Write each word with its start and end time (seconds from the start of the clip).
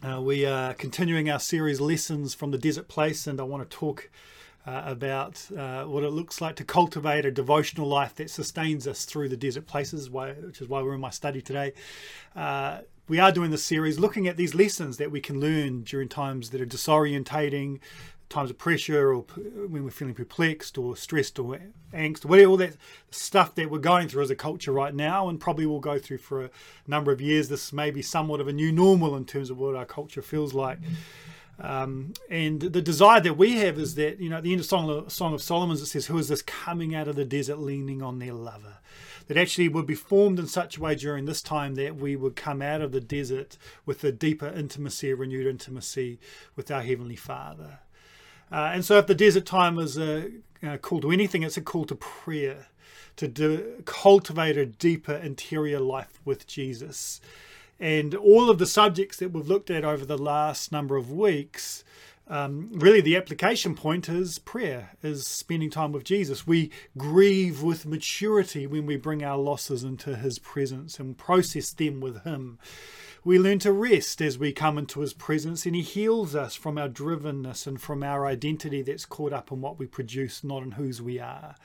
Uh, 0.00 0.20
we 0.20 0.46
are 0.46 0.74
continuing 0.74 1.28
our 1.28 1.40
series 1.40 1.80
Lessons 1.80 2.32
from 2.32 2.52
the 2.52 2.58
Desert 2.58 2.86
Place, 2.86 3.26
and 3.26 3.40
I 3.40 3.42
want 3.42 3.68
to 3.68 3.76
talk 3.76 4.08
uh, 4.64 4.82
about 4.84 5.44
uh, 5.56 5.86
what 5.86 6.04
it 6.04 6.10
looks 6.10 6.40
like 6.40 6.54
to 6.56 6.64
cultivate 6.64 7.24
a 7.24 7.32
devotional 7.32 7.88
life 7.88 8.14
that 8.14 8.30
sustains 8.30 8.86
us 8.86 9.04
through 9.04 9.28
the 9.28 9.36
desert 9.36 9.66
places, 9.66 10.08
which 10.08 10.60
is 10.60 10.68
why 10.68 10.82
we're 10.82 10.94
in 10.94 11.00
my 11.00 11.10
study 11.10 11.42
today. 11.42 11.72
Uh, 12.36 12.82
we 13.08 13.18
are 13.18 13.32
doing 13.32 13.50
this 13.50 13.64
series 13.64 13.98
looking 13.98 14.28
at 14.28 14.36
these 14.36 14.54
lessons 14.54 14.98
that 14.98 15.10
we 15.10 15.20
can 15.20 15.40
learn 15.40 15.82
during 15.82 16.08
times 16.08 16.50
that 16.50 16.60
are 16.60 16.66
disorientating, 16.66 17.80
times 18.28 18.50
of 18.50 18.58
pressure 18.58 19.12
or 19.14 19.22
when 19.68 19.84
we're 19.84 19.90
feeling 19.90 20.14
perplexed 20.14 20.76
or 20.76 20.96
stressed 20.96 21.38
or 21.38 21.58
angst, 21.94 22.24
whatever 22.24 22.50
all 22.50 22.56
that 22.58 22.76
stuff 23.10 23.54
that 23.54 23.70
we're 23.70 23.78
going 23.78 24.08
through 24.08 24.22
as 24.22 24.30
a 24.30 24.36
culture 24.36 24.72
right 24.72 24.94
now 24.94 25.28
and 25.28 25.40
probably 25.40 25.66
will 25.66 25.80
go 25.80 25.98
through 25.98 26.18
for 26.18 26.44
a 26.44 26.50
number 26.86 27.10
of 27.10 27.20
years. 27.20 27.48
This 27.48 27.72
may 27.72 27.90
be 27.90 28.02
somewhat 28.02 28.40
of 28.40 28.48
a 28.48 28.52
new 28.52 28.70
normal 28.70 29.16
in 29.16 29.24
terms 29.24 29.50
of 29.50 29.58
what 29.58 29.74
our 29.74 29.86
culture 29.86 30.22
feels 30.22 30.52
like. 30.52 30.78
Um, 31.60 32.12
and 32.30 32.60
the 32.60 32.82
desire 32.82 33.20
that 33.20 33.36
we 33.36 33.56
have 33.58 33.78
is 33.78 33.96
that, 33.96 34.20
you 34.20 34.30
know, 34.30 34.36
at 34.36 34.44
the 34.44 34.52
end 34.52 34.60
of 34.60 34.66
Song, 34.66 35.08
Song 35.08 35.34
of 35.34 35.42
Solomon, 35.42 35.76
it 35.76 35.86
says, 35.86 36.06
Who 36.06 36.18
is 36.18 36.28
this 36.28 36.42
coming 36.42 36.94
out 36.94 37.08
of 37.08 37.16
the 37.16 37.24
desert 37.24 37.58
leaning 37.58 38.00
on 38.00 38.18
their 38.18 38.32
lover? 38.32 38.78
That 39.26 39.36
actually 39.36 39.68
would 39.68 39.86
be 39.86 39.94
formed 39.94 40.38
in 40.38 40.46
such 40.46 40.76
a 40.76 40.80
way 40.80 40.94
during 40.94 41.26
this 41.26 41.42
time 41.42 41.74
that 41.74 41.96
we 41.96 42.16
would 42.16 42.36
come 42.36 42.62
out 42.62 42.80
of 42.80 42.92
the 42.92 43.00
desert 43.00 43.58
with 43.84 44.02
a 44.04 44.12
deeper 44.12 44.46
intimacy, 44.46 45.10
a 45.10 45.16
renewed 45.16 45.46
intimacy 45.46 46.18
with 46.56 46.70
our 46.70 46.82
Heavenly 46.82 47.16
Father. 47.16 47.80
Uh, 48.50 48.70
and 48.72 48.84
so, 48.84 48.98
if 48.98 49.06
the 49.06 49.14
desert 49.14 49.46
time 49.46 49.78
is 49.78 49.98
a, 49.98 50.30
a, 50.62 50.78
call 50.78 51.00
to 51.00 51.10
anything, 51.10 51.42
it's 51.42 51.56
a 51.56 51.62
call 51.62 51.84
to 51.84 51.94
prayer, 51.94 52.68
to 53.16 53.28
do, 53.28 53.82
cultivate 53.84 54.56
a 54.56 54.66
deeper 54.66 55.14
interior 55.14 55.80
life 55.80 56.20
with 56.24 56.46
Jesus. 56.46 57.20
And 57.80 58.14
all 58.14 58.50
of 58.50 58.58
the 58.58 58.66
subjects 58.66 59.18
that 59.18 59.32
we've 59.32 59.46
looked 59.46 59.70
at 59.70 59.84
over 59.84 60.04
the 60.04 60.18
last 60.18 60.72
number 60.72 60.96
of 60.96 61.12
weeks, 61.12 61.84
um, 62.26 62.70
really 62.72 63.00
the 63.00 63.16
application 63.16 63.74
point 63.74 64.08
is 64.08 64.38
prayer, 64.38 64.90
is 65.02 65.26
spending 65.26 65.70
time 65.70 65.92
with 65.92 66.04
Jesus. 66.04 66.46
We 66.46 66.70
grieve 66.96 67.62
with 67.62 67.86
maturity 67.86 68.66
when 68.66 68.84
we 68.84 68.96
bring 68.96 69.24
our 69.24 69.38
losses 69.38 69.84
into 69.84 70.16
His 70.16 70.38
presence 70.38 70.98
and 70.98 71.16
process 71.16 71.72
them 71.72 72.00
with 72.00 72.24
Him. 72.24 72.58
We 73.24 73.38
learn 73.38 73.58
to 73.60 73.72
rest 73.72 74.20
as 74.20 74.38
we 74.38 74.52
come 74.52 74.78
into 74.78 75.00
His 75.00 75.12
presence, 75.12 75.66
and 75.66 75.74
He 75.74 75.82
heals 75.82 76.34
us 76.34 76.54
from 76.54 76.78
our 76.78 76.88
drivenness 76.88 77.66
and 77.66 77.80
from 77.80 78.02
our 78.02 78.26
identity 78.26 78.82
that's 78.82 79.04
caught 79.04 79.32
up 79.32 79.50
in 79.50 79.60
what 79.60 79.78
we 79.78 79.86
produce, 79.86 80.44
not 80.44 80.62
in 80.62 80.72
whose 80.72 81.02
we 81.02 81.18
are. 81.18 81.56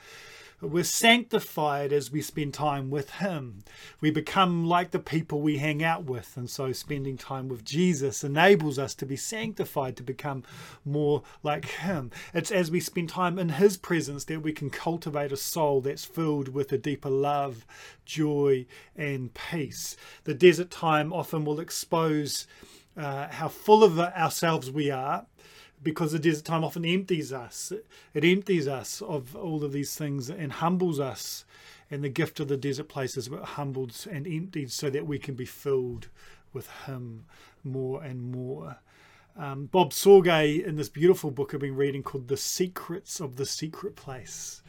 We're 0.64 0.86
sanctified 0.86 1.92
as 1.92 2.10
we 2.10 2.22
spend 2.22 2.54
time 2.54 2.90
with 2.90 3.10
Him. 3.16 3.64
We 4.00 4.12
become 4.12 4.66
like 4.66 4.92
the 4.92 5.00
people 5.00 5.42
we 5.42 5.58
hang 5.58 5.84
out 5.84 6.06
with. 6.06 6.38
And 6.38 6.50
so, 6.50 6.72
spending 6.72 7.18
time 7.18 7.50
with 7.50 7.66
Jesus 7.66 8.24
enables 8.24 8.80
us 8.80 8.96
to 8.96 9.06
be 9.06 9.18
sanctified, 9.18 9.98
to 9.98 10.04
become 10.04 10.44
more 10.86 11.24
like 11.44 11.66
Him. 11.66 12.12
It's 12.34 12.50
as 12.50 12.72
we 12.72 12.80
spend 12.80 13.10
time 13.10 13.38
in 13.38 13.50
His 13.50 13.76
presence 13.76 14.24
that 14.26 14.42
we 14.42 14.54
can 14.54 14.70
cultivate 14.70 15.34
a 15.34 15.38
soul 15.38 15.82
that's 15.82 16.06
filled 16.06 16.48
with 16.48 16.72
a 16.72 16.78
deeper 16.78 17.10
love, 17.10 17.66
joy, 18.06 18.66
and 18.96 19.34
peace. 19.34 19.98
The 20.24 20.34
desert 20.34 20.72
time 20.72 21.12
often 21.12 21.44
will 21.44 21.60
expose 21.60 22.48
uh, 22.96 23.28
how 23.28 23.50
full 23.50 23.84
of 23.84 24.00
ourselves 24.00 24.72
we 24.72 24.92
are 24.92 25.26
because 25.84 26.12
the 26.12 26.20
desert 26.20 26.46
time 26.46 26.64
often 26.64 26.86
empties 26.86 27.34
us. 27.34 27.72
It 28.14 28.24
empties 28.24 28.68
us 28.68 29.02
of 29.02 29.36
all 29.36 29.64
of 29.64 29.72
these 29.72 29.96
things 29.96 30.30
and 30.30 30.52
humbles 30.52 31.00
us. 31.00 31.46
And 31.92 32.04
the 32.04 32.10
gift 32.10 32.40
of 32.40 32.48
the 32.48 32.58
desert 32.58 32.90
places 32.90 33.30
humbled 33.44 33.96
and 34.10 34.26
emptied 34.26 34.72
so 34.72 34.90
that 34.90 35.06
we 35.06 35.20
can 35.20 35.36
be 35.36 35.46
filled 35.46 36.08
with 36.52 36.70
Him 36.86 37.26
more 37.64 38.02
and 38.02 38.32
more. 38.32 38.78
Um, 39.36 39.66
Bob 39.66 39.92
Sorge, 39.92 40.64
in 40.64 40.76
this 40.76 40.90
beautiful 40.90 41.32
book 41.32 41.54
I've 41.54 41.60
been 41.60 41.76
reading 41.76 42.04
called 42.04 42.28
The 42.28 42.38
Secrets 42.38 43.20
of 43.20 43.36
the 43.36 43.48
Secret 43.48 43.96
Place, 43.96 44.62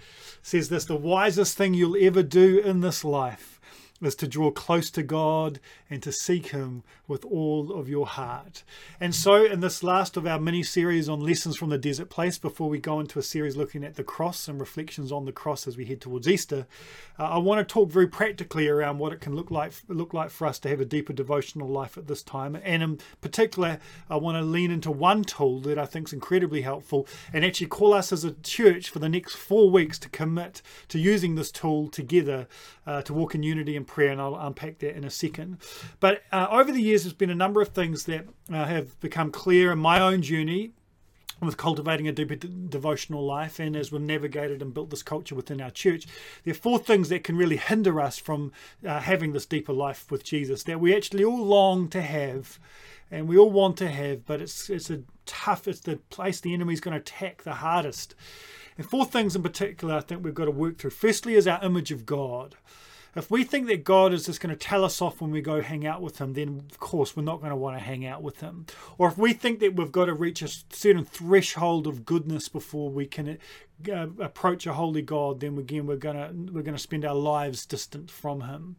says 0.43 0.71
this 0.71 0.87
the 0.87 0.97
wisest 0.97 1.57
thing 1.57 1.75
you'll 1.75 2.03
ever 2.03 2.23
do 2.23 2.61
in 2.61 2.81
this 2.81 3.05
life 3.05 3.54
is 4.07 4.15
to 4.17 4.29
draw 4.29 4.51
close 4.51 4.91
to 4.91 5.03
God 5.03 5.61
and 5.91 6.03
to 6.03 6.13
seek 6.13 6.49
Him 6.49 6.83
with 7.07 7.25
all 7.25 7.73
of 7.73 7.89
your 7.89 8.07
heart. 8.07 8.63
And 9.01 9.15
so, 9.15 9.45
in 9.45 9.61
this 9.61 9.83
last 9.83 10.17
of 10.17 10.27
our 10.27 10.39
mini 10.39 10.63
series 10.63 11.09
on 11.09 11.21
lessons 11.21 11.57
from 11.57 11.71
the 11.71 11.79
desert 11.79 12.11
place, 12.11 12.39
before 12.39 12.69
we 12.69 12.79
go 12.79 13.01
into 13.01 13.19
a 13.19 13.23
series 13.23 13.57
looking 13.57 13.85
at 13.85 13.97
the 13.97 14.05
cross 14.05 14.49
and 14.49 14.61
reflections 14.61 15.13
on 15.13 15.25
the 15.25 15.33
cross 15.33 15.67
as 15.67 15.77
we 15.77 15.85
head 15.87 16.01
towards 16.01 16.29
Easter, 16.29 16.67
uh, 17.19 17.25
I 17.25 17.39
want 17.39 17.67
to 17.67 17.73
talk 17.73 17.91
very 17.91 18.09
practically 18.09 18.69
around 18.69 18.99
what 18.99 19.13
it 19.13 19.21
can 19.21 19.35
look 19.35 19.51
like 19.51 19.73
look 19.89 20.15
like 20.15 20.31
for 20.31 20.47
us 20.47 20.59
to 20.61 20.69
have 20.69 20.81
a 20.81 20.85
deeper 20.85 21.13
devotional 21.13 21.69
life 21.69 21.97
at 21.97 22.07
this 22.07 22.23
time. 22.23 22.57
And 22.63 22.83
in 22.83 22.99
particular, 23.21 23.79
I 24.11 24.17
want 24.17 24.37
to 24.37 24.43
lean 24.43 24.71
into 24.71 24.91
one 24.91 25.25
tool 25.25 25.61
that 25.61 25.79
I 25.79 25.87
think 25.87 26.09
is 26.09 26.13
incredibly 26.13 26.63
helpful 26.63 27.07
and 27.33 27.45
actually 27.45 27.69
call 27.69 27.93
us 27.95 28.13
as 28.13 28.25
a 28.25 28.33
church 28.33 28.89
for 28.91 28.99
the 28.99 29.09
next 29.09 29.37
four 29.37 29.71
weeks 29.71 29.99
to 30.01 30.09
commit 30.09 30.63
to 30.89 30.99
using 30.99 31.35
this 31.35 31.51
tool 31.51 31.89
together 31.89 32.47
uh, 32.87 33.03
to 33.03 33.15
walk 33.15 33.35
in 33.35 33.43
unity 33.43 33.77
and 33.77 33.87
and 33.99 34.21
I'll 34.21 34.37
unpack 34.37 34.79
that 34.79 34.97
in 34.97 35.05
a 35.05 35.11
second. 35.11 35.59
But 36.01 36.23
uh, 36.33 36.49
over 36.51 36.73
the 36.73 36.83
years, 36.83 37.05
there's 37.05 37.13
been 37.13 37.31
a 37.31 37.35
number 37.35 37.61
of 37.61 37.69
things 37.69 38.05
that 38.05 38.27
uh, 38.53 38.65
have 38.65 38.99
become 39.01 39.31
clear 39.31 39.73
in 39.73 39.79
my 39.79 40.01
own 40.01 40.23
journey 40.23 40.73
with 41.41 41.57
cultivating 41.57 42.09
a 42.09 42.13
deeper 42.13 42.37
devotional 42.37 43.25
life 43.25 43.59
and 43.59 43.77
as 43.77 43.91
we've 43.91 44.01
navigated 44.01 44.63
and 44.63 44.75
built 44.75 44.91
this 44.91 45.03
culture 45.03 45.35
within 45.35 45.61
our 45.61 45.71
church. 45.71 46.07
There 46.45 46.53
are 46.53 46.55
four 46.55 46.79
things 46.79 47.09
that 47.09 47.25
can 47.25 47.37
really 47.37 47.57
hinder 47.57 48.01
us 48.01 48.19
from 48.19 48.53
uh, 48.87 49.01
having 49.01 49.33
this 49.33 49.47
deeper 49.47 49.73
life 49.73 50.11
with 50.11 50.25
jesus 50.25 50.63
that 50.65 50.81
we 50.81 50.95
actually 50.95 51.25
all 51.25 51.45
long 51.45 51.89
to 51.89 52.03
have 52.03 52.59
and 53.11 53.29
we 53.29 53.37
all 53.37 53.51
want 53.51 53.77
to 53.79 53.89
have 53.89 54.25
but 54.27 54.41
it's 54.41 54.71
it's 54.71 54.91
a 54.91 55.03
tough 55.27 55.67
it's 55.69 55.81
the 55.81 55.97
place 55.97 56.41
the 56.41 56.55
enemy's 56.55 56.81
going 56.81 56.95
to 56.95 57.01
attack 57.01 57.43
the 57.43 57.55
hardest. 57.55 58.15
And 58.77 58.89
four 58.89 59.05
things 59.05 59.37
in 59.37 59.43
particular 59.43 59.95
i 59.95 60.01
think 60.01 60.25
we've 60.25 60.35
got 60.35 60.47
to 60.47 60.51
work 60.51 60.79
through. 60.79 60.91
Firstly 60.91 61.35
is 61.35 61.47
our 61.47 61.63
image 61.65 61.91
of 61.91 62.07
god 62.07 62.57
if 63.17 63.31
we 63.31 63.45
think 63.45 63.67
that 63.69 63.85
God 63.85 64.13
is 64.13 64.27
just 64.27 64.41
going 64.41 64.55
to 64.55 64.59
tell 64.59 64.85
us 64.85 65.01
off 65.01 65.21
when 65.21 65.31
we 65.31 65.41
go 65.41 65.61
hang 65.61 65.87
out 65.87 66.03
with 66.03 66.21
Him, 66.21 66.33
then 66.33 66.65
of 66.71 66.79
course 66.79 67.17
we're 67.17 67.23
not 67.23 67.41
going 67.41 67.51
to 67.51 67.57
want 67.57 67.77
to 67.79 67.85
hang 67.85 68.07
out 68.07 68.23
with 68.23 68.41
Him. 68.41 68.67
Or 68.99 69.09
if 69.09 69.17
we 69.17 69.33
think 69.33 69.61
that 69.61 69.77
we've 69.77 69.93
got 69.93 70.07
to 70.07 70.15
reach 70.15 70.43
a 70.43 70.49
certain 70.49 71.05
threshold 71.05 71.87
of 71.87 72.05
goodness 72.05 72.49
before 72.49 72.91
we 72.91 73.07
can 73.07 73.39
uh, 73.89 74.09
approach 74.21 74.67
a 74.67 74.73
holy 74.73 75.03
God, 75.03 75.41
then 75.41 75.59
again 75.59 75.87
we're 75.87 75.97
going 75.97 76.17
to 76.17 76.53
we're 76.53 76.63
going 76.63 76.77
to 76.77 76.83
spend 76.83 77.05
our 77.05 77.15
lives 77.15 77.67
distant 77.67 78.11
from 78.11 78.43
Him. 78.43 78.77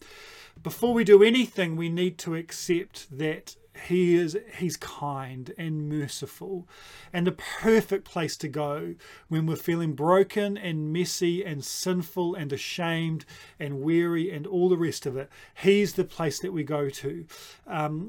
Before 0.62 0.94
we 0.94 1.04
do 1.04 1.24
anything, 1.24 1.76
we 1.76 1.90
need 1.90 2.18
to 2.20 2.36
accept 2.36 3.18
that 3.18 3.56
he 3.88 4.16
is 4.16 4.38
he's 4.58 4.78
kind 4.78 5.54
and 5.58 5.90
merciful 5.90 6.68
and 7.12 7.28
the 7.28 7.32
perfect 7.32 8.06
place 8.06 8.38
to 8.38 8.48
go 8.48 8.96
when 9.28 9.46
we're 9.46 9.56
feeling 9.56 9.94
broken 9.94 10.58
and 10.58 10.92
messy 10.92 11.44
and 11.44 11.64
sinful 11.64 12.36
and 12.36 12.52
ashamed 12.54 13.26
and 13.60 13.82
weary 13.82 14.32
and 14.32 14.48
all 14.48 14.70
the 14.70 14.78
rest 14.78 15.06
of 15.06 15.18
it. 15.18 15.30
He's 15.56 15.94
the 15.94 16.04
place 16.04 16.40
that 16.40 16.54
we 16.54 16.64
go 16.64 16.90
to. 16.90 17.26
Um, 17.68 18.08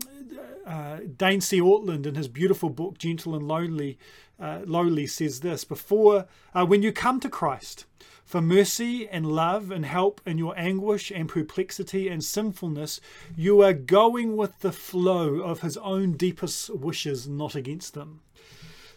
uh, 0.67 1.01
dane 1.17 1.41
c. 1.41 1.61
Ortlund 1.61 2.07
in 2.07 2.15
his 2.15 2.29
beautiful 2.29 2.71
book 2.71 2.99
gentle 2.99 3.35
and 3.35 3.47
lonely 3.47 3.99
uh, 4.39 4.61
lowly 4.65 5.07
says 5.07 5.41
this 5.41 5.65
before 5.65 6.27
uh, 6.55 6.67
when 6.67 6.83
you 6.83 6.93
come 6.93 7.21
to 7.21 7.29
christ 7.29 7.87
for 8.27 8.43
mercy 8.43 9.09
and 9.09 9.25
love 9.25 9.71
and 9.71 9.87
help 9.87 10.21
in 10.27 10.37
your 10.37 10.53
anguish 10.59 11.13
and 11.13 11.29
perplexity 11.29 12.09
and 12.09 12.23
sinfulness, 12.25 13.01
you 13.37 13.63
are 13.63 13.73
going 13.73 14.37
with 14.37 14.59
the 14.61 14.73
flow 14.73 15.37
of 15.37 15.61
his 15.61 15.77
own 15.77 16.13
deepest 16.13 16.71
wishes, 16.71 17.29
not 17.29 17.55
against 17.55 17.95
them. 17.95 18.21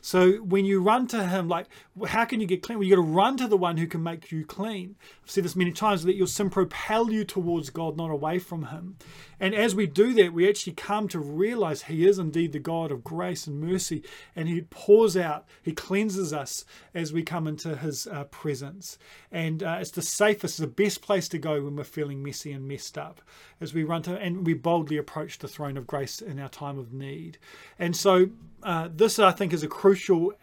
So 0.02 0.34
when 0.38 0.66
you 0.66 0.82
run 0.82 1.08
to 1.08 1.26
him, 1.26 1.48
like, 1.48 1.68
how 2.08 2.26
can 2.26 2.40
you 2.40 2.48
get 2.48 2.64
clean? 2.64 2.80
Well, 2.80 2.88
you 2.88 2.96
got 2.96 3.02
to 3.02 3.08
run 3.08 3.38
to 3.38 3.48
the 3.48 3.58
one 3.58 3.78
who 3.78 3.88
can 3.88 4.04
make 4.04 4.32
you 4.32 4.46
clean. 4.46 4.96
I've 5.24 5.32
said 5.32 5.44
this 5.44 5.56
many 5.56 5.72
times. 5.72 6.06
Let 6.06 6.16
your 6.16 6.28
sin 6.28 6.50
propel 6.50 7.12
you 7.12 7.24
towards 7.24 7.70
God, 7.70 7.98
not 7.98 8.12
away 8.12 8.40
from 8.40 8.66
Him. 8.66 8.98
And 9.40 9.54
as 9.56 9.76
we 9.76 9.88
do 9.88 10.14
that, 10.14 10.34
we 10.34 10.48
actually 10.48 10.74
come 10.74 11.08
to 11.10 11.20
realize 11.20 11.84
He 11.84 12.08
is 12.08 12.20
indeed 12.20 12.54
the 12.54 12.60
God 12.60 12.92
of 12.92 13.04
grace 13.04 13.48
and 13.48 13.60
mercy, 13.60 14.04
and 14.36 14.48
He 14.48 14.62
pours 14.62 15.18
out, 15.18 15.46
He 15.62 15.74
cleanses 15.74 16.31
us 16.34 16.66
as 16.94 17.12
we 17.12 17.24
come 17.24 17.48
into 17.48 17.75
His 17.75 18.07
uh, 18.07 18.25
presence. 18.25 18.98
And 19.31 19.63
uh, 19.63 19.78
it's 19.81 19.92
the 19.92 20.01
safest, 20.01 20.60
the 20.60 20.68
best 20.68 21.01
place 21.01 21.28
to 21.30 21.38
go 21.38 21.62
when 21.62 21.75
we're 21.75 21.84
feeling 21.84 22.24
messy 22.24 22.51
and 22.51 22.68
messed 22.68 22.98
up, 22.98 23.22
as 23.60 23.74
we 23.74 23.84
run 23.84 24.04
to 24.04 24.18
and 24.18 24.46
we 24.46 24.54
boldly 24.54 24.98
approach 24.98 25.40
the 25.40 25.48
throne 25.48 25.78
of 25.78 25.88
grace 25.88 26.22
in 26.22 26.40
our 26.40 26.50
time 26.50 26.78
of 26.78 26.94
need. 26.94 27.38
And 27.78 27.96
so 27.96 28.30
uh, 28.63 28.90
this, 28.94 29.19
I 29.19 29.31
think, 29.31 29.54
is 29.54 29.63
a 29.63 29.68
crucial 29.68 29.88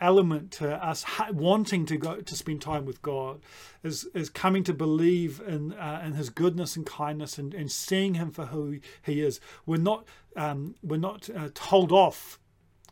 element 0.01 0.51
to 0.53 0.85
us 0.85 1.05
wanting 1.31 1.87
to 1.87 1.97
go 1.97 2.21
to 2.21 2.37
spend 2.37 2.63
time 2.63 2.85
with 2.85 3.03
God, 3.03 3.41
is 3.83 4.05
is 4.15 4.29
coming 4.31 4.65
to 4.65 4.75
believe 4.75 5.41
in 5.47 5.73
uh, 5.73 6.03
in 6.05 6.13
His 6.13 6.31
goodness 6.31 6.77
and 6.77 6.87
kindness 6.87 7.39
and, 7.39 7.55
and 7.55 7.71
seeing 7.71 8.15
Him 8.15 8.31
for 8.31 8.47
who 8.47 8.81
He 9.03 9.21
is. 9.21 9.41
We're 9.65 9.77
not 9.79 10.07
um, 10.37 10.75
we're 10.83 10.97
not 10.99 11.29
uh, 11.35 11.49
told 11.55 11.93
off 11.93 12.39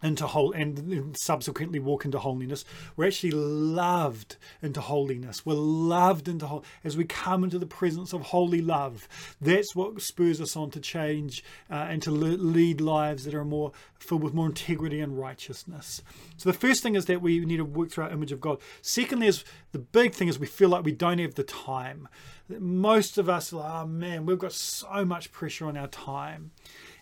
into 0.05 0.27
whole 0.27 0.53
and 0.53 1.17
subsequently 1.17 1.79
walk 1.79 2.05
into 2.05 2.19
holiness. 2.19 2.65
We're 2.95 3.07
actually 3.07 3.33
loved 3.33 4.37
into 4.63 4.83
holiness. 4.83 5.47
We're 5.47 5.55
loved 5.55 6.29
into 6.29 6.47
whole 6.47 6.65
as 6.85 6.97
we 6.97 7.05
come 7.05 7.43
into 7.43 7.59
the 7.59 7.67
presence 7.67 8.13
of 8.13 8.21
holy 8.21 8.61
love. 8.61 9.09
That's 9.41 9.75
what 9.75 10.01
spurs 10.03 10.43
us 10.43 10.57
on 10.57 10.71
to 10.73 10.81
change 10.81 11.43
uh, 11.71 11.87
and 11.89 12.03
to 12.03 12.11
lead 12.11 12.83
lives 12.83 13.25
that 13.25 13.35
are 13.35 13.45
more 13.47 13.73
filled 13.99 14.23
with 14.23 14.35
more 14.35 14.47
integrity 14.47 15.01
and 15.01 15.19
righteousness. 15.19 16.03
So 16.37 16.51
the 16.51 16.59
first 16.59 16.83
thing 16.83 16.95
is 16.95 17.07
that 17.07 17.23
we 17.23 17.41
need 17.41 17.57
to 17.57 17.65
work 17.65 17.91
through 17.91 18.05
our 18.05 18.11
image 18.11 18.33
of 18.33 18.41
God. 18.43 18.59
Secondly, 18.83 19.27
is 19.27 19.43
the 19.73 19.79
big 19.79 20.13
thing 20.13 20.29
is 20.29 20.39
we 20.39 20.47
feel 20.47 20.69
like 20.69 20.85
we 20.85 20.93
don't 20.93 21.19
have 21.19 21.35
the 21.35 21.45
time. 21.45 22.09
Most 22.51 23.17
of 23.17 23.31
us, 23.31 23.55
oh 23.55 23.87
man, 23.87 24.27
we've 24.27 24.39
got 24.39 24.53
so 24.53 25.07
much 25.07 25.33
pressure 25.33 25.65
on 25.65 25.79
our 25.79 25.89
time. 25.89 26.51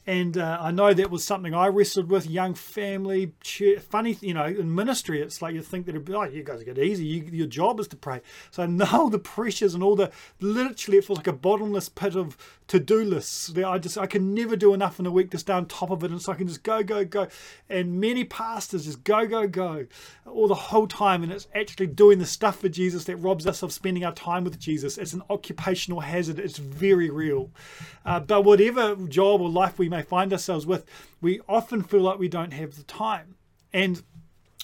And 0.05 0.37
uh, 0.37 0.59
I 0.61 0.73
know 0.73 0.93
that 0.93 1.11
was 1.11 1.23
something 1.23 1.55
I 1.55 1.69
wrestled 1.69 2.11
with, 2.11 2.29
young 2.29 2.55
family, 2.55 3.33
funny, 3.89 4.19
you 4.21 4.35
know, 4.35 4.47
in 4.47 4.75
ministry, 4.75 5.23
it's 5.23 5.41
like 5.41 5.55
you 5.55 5.63
think 5.63 5.87
that 5.87 5.95
it'd 5.95 6.05
be, 6.05 6.13
oh, 6.13 6.25
you 6.25 6.43
guys 6.43 6.65
get 6.65 6.77
easy. 6.77 7.05
You, 7.05 7.23
your 7.31 7.47
job 7.47 7.79
is 7.79 7.87
to 7.89 7.97
pray. 7.97 8.21
So 8.51 8.65
I 8.65 8.67
know 8.67 9.09
the 9.11 9.21
pressures 9.21 9.75
and 9.75 9.83
all 9.83 9.95
the, 9.95 10.11
literally, 10.41 10.99
it 10.99 11.05
feels 11.05 11.19
like 11.19 11.29
a 11.29 11.33
bottomless 11.33 11.89
pit 11.89 12.17
of 12.17 12.37
to-do 12.67 13.05
lists. 13.05 13.57
I 13.57 13.79
just, 13.79 13.97
I 13.97 14.07
can 14.07 14.35
never 14.35 14.57
do 14.57 14.75
enough 14.75 14.99
in 14.99 15.07
a 15.07 15.11
week 15.11 15.31
to 15.31 15.39
stay 15.39 15.53
on 15.53 15.67
top 15.67 15.91
of 15.91 16.03
it. 16.03 16.11
And 16.11 16.21
so 16.21 16.33
I 16.33 16.35
can 16.35 16.49
just 16.49 16.65
go, 16.65 16.83
go, 16.83 17.05
go. 17.05 17.29
And 17.69 18.01
many 18.01 18.25
pastors 18.25 18.87
just 18.87 19.05
go, 19.05 19.27
go, 19.27 19.47
go 19.47 19.87
all 20.27 20.49
the 20.49 20.55
whole 20.55 20.89
time. 20.89 21.23
And 21.23 21.31
it's 21.31 21.47
actually 21.55 21.87
doing 21.87 22.19
the 22.19 22.27
stuff 22.27 22.59
for 22.59 22.69
Jesus 22.69 23.05
that 23.05 23.17
robs 23.17 23.47
us 23.47 23.63
of 23.63 23.73
spending 23.73 24.05
our 24.05 24.15
time 24.15 24.43
with 24.43 24.59
Jesus. 24.59 24.99
It's 24.99 25.13
an 25.13 25.23
occupational 25.31 26.01
hazard. 26.01 26.41
It's 26.41 26.59
very 26.59 27.11
real. 27.11 27.51
Uh, 28.05 28.19
but 28.19 28.45
whatever 28.45 28.97
job 28.97 29.41
or 29.41 29.49
life 29.49 29.79
we 29.79 29.92
may 29.93 30.03
find 30.03 30.33
ourselves 30.33 30.67
with, 30.67 30.85
we 31.21 31.41
often 31.49 31.83
feel 31.83 32.01
like 32.01 32.19
we 32.19 32.29
don't 32.29 32.53
have 32.53 32.77
the 32.77 32.83
time. 32.83 33.37
And 33.73 34.03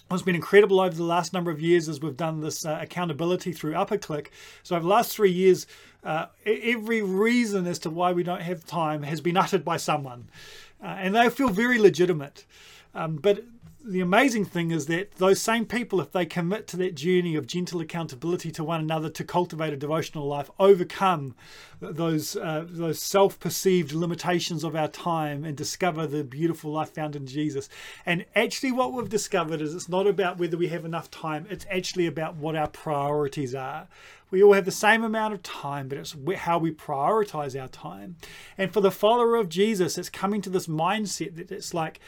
What's 0.09 0.23
been 0.23 0.35
incredible 0.35 0.81
over 0.81 0.95
the 0.95 1.03
last 1.03 1.35
number 1.35 1.51
of 1.51 1.61
years 1.61 1.87
as 1.87 2.01
we've 2.01 2.17
done 2.17 2.41
this 2.41 2.65
uh, 2.65 2.79
accountability 2.81 3.53
through 3.53 3.75
UpperClick. 3.75 4.29
So 4.63 4.75
over 4.75 4.83
the 4.83 4.89
last 4.89 5.15
three 5.15 5.31
years, 5.31 5.67
uh, 6.03 6.27
every 6.47 7.03
reason 7.03 7.67
as 7.67 7.79
to 7.81 7.91
why 7.91 8.13
we 8.13 8.23
don't 8.23 8.41
have 8.41 8.65
time 8.65 9.03
has 9.03 9.21
been 9.21 9.37
uttered 9.37 9.67
by 9.67 9.77
someone, 9.77 10.31
uh, 10.83 10.87
and 10.87 11.15
they 11.15 11.29
feel 11.29 11.51
very 11.51 11.79
legitimate. 11.79 12.47
Um, 12.95 13.17
but 13.17 13.45
the 13.85 14.01
amazing 14.01 14.45
thing 14.45 14.71
is 14.73 14.87
that 14.87 15.13
those 15.17 15.41
same 15.41 15.65
people, 15.65 16.01
if 16.01 16.11
they 16.11 16.27
commit 16.27 16.67
to 16.69 16.77
that 16.79 16.97
journey 16.97 17.37
of 17.37 17.47
gentle 17.47 17.81
accountability 17.81 18.51
to 18.53 18.65
one 18.65 18.81
another 18.81 19.09
to 19.11 19.25
cultivate 19.25 19.73
a 19.73 19.77
devotional 19.77 20.27
life, 20.27 20.51
overcome 20.59 21.35
those 21.81 22.35
uh, 22.37 22.67
those 22.69 23.01
self-perceived 23.01 23.93
limitations 23.93 24.65
of 24.65 24.75
our 24.75 24.89
time 24.89 25.45
and 25.45 25.57
discover 25.57 26.07
the 26.07 26.25
beautiful 26.25 26.73
life 26.73 26.93
found 26.93 27.15
in 27.15 27.27
Jesus. 27.27 27.69
And 28.05 28.25
actually, 28.35 28.73
what 28.73 28.93
we've 28.93 29.09
discovered 29.09 29.61
is 29.61 29.75
it's 29.75 29.89
not 29.89 30.09
about 30.09 30.39
whether 30.39 30.57
we 30.57 30.69
have 30.69 30.85
enough 30.85 31.11
time; 31.11 31.47
it's 31.49 31.67
actually 31.71 32.07
about 32.07 32.37
what 32.37 32.57
our 32.57 32.69
priorities 32.69 33.55
are. 33.55 33.87
We 34.31 34.43
all 34.43 34.53
have 34.53 34.67
the 34.67 34.73
same 34.73 35.05
amount 35.05 35.35
of 35.35 35.43
time, 35.43 35.89
but 35.89 35.99
it's 35.99 36.15
how 36.37 36.59
we 36.59 36.73
prioritize 36.73 37.59
our 37.59 37.69
time. 37.69 38.17
And 38.59 38.73
for 38.73 38.83
the 38.83 38.91
follower 38.91 39.37
of 39.37 39.49
Jesus, 39.49 39.97
it's 39.97 40.11
coming 40.11 40.43
to 40.43 40.51
this 40.51 40.67
mindset 40.67 41.37
that 41.37 41.51
it's 41.51 41.73
like 41.73 41.99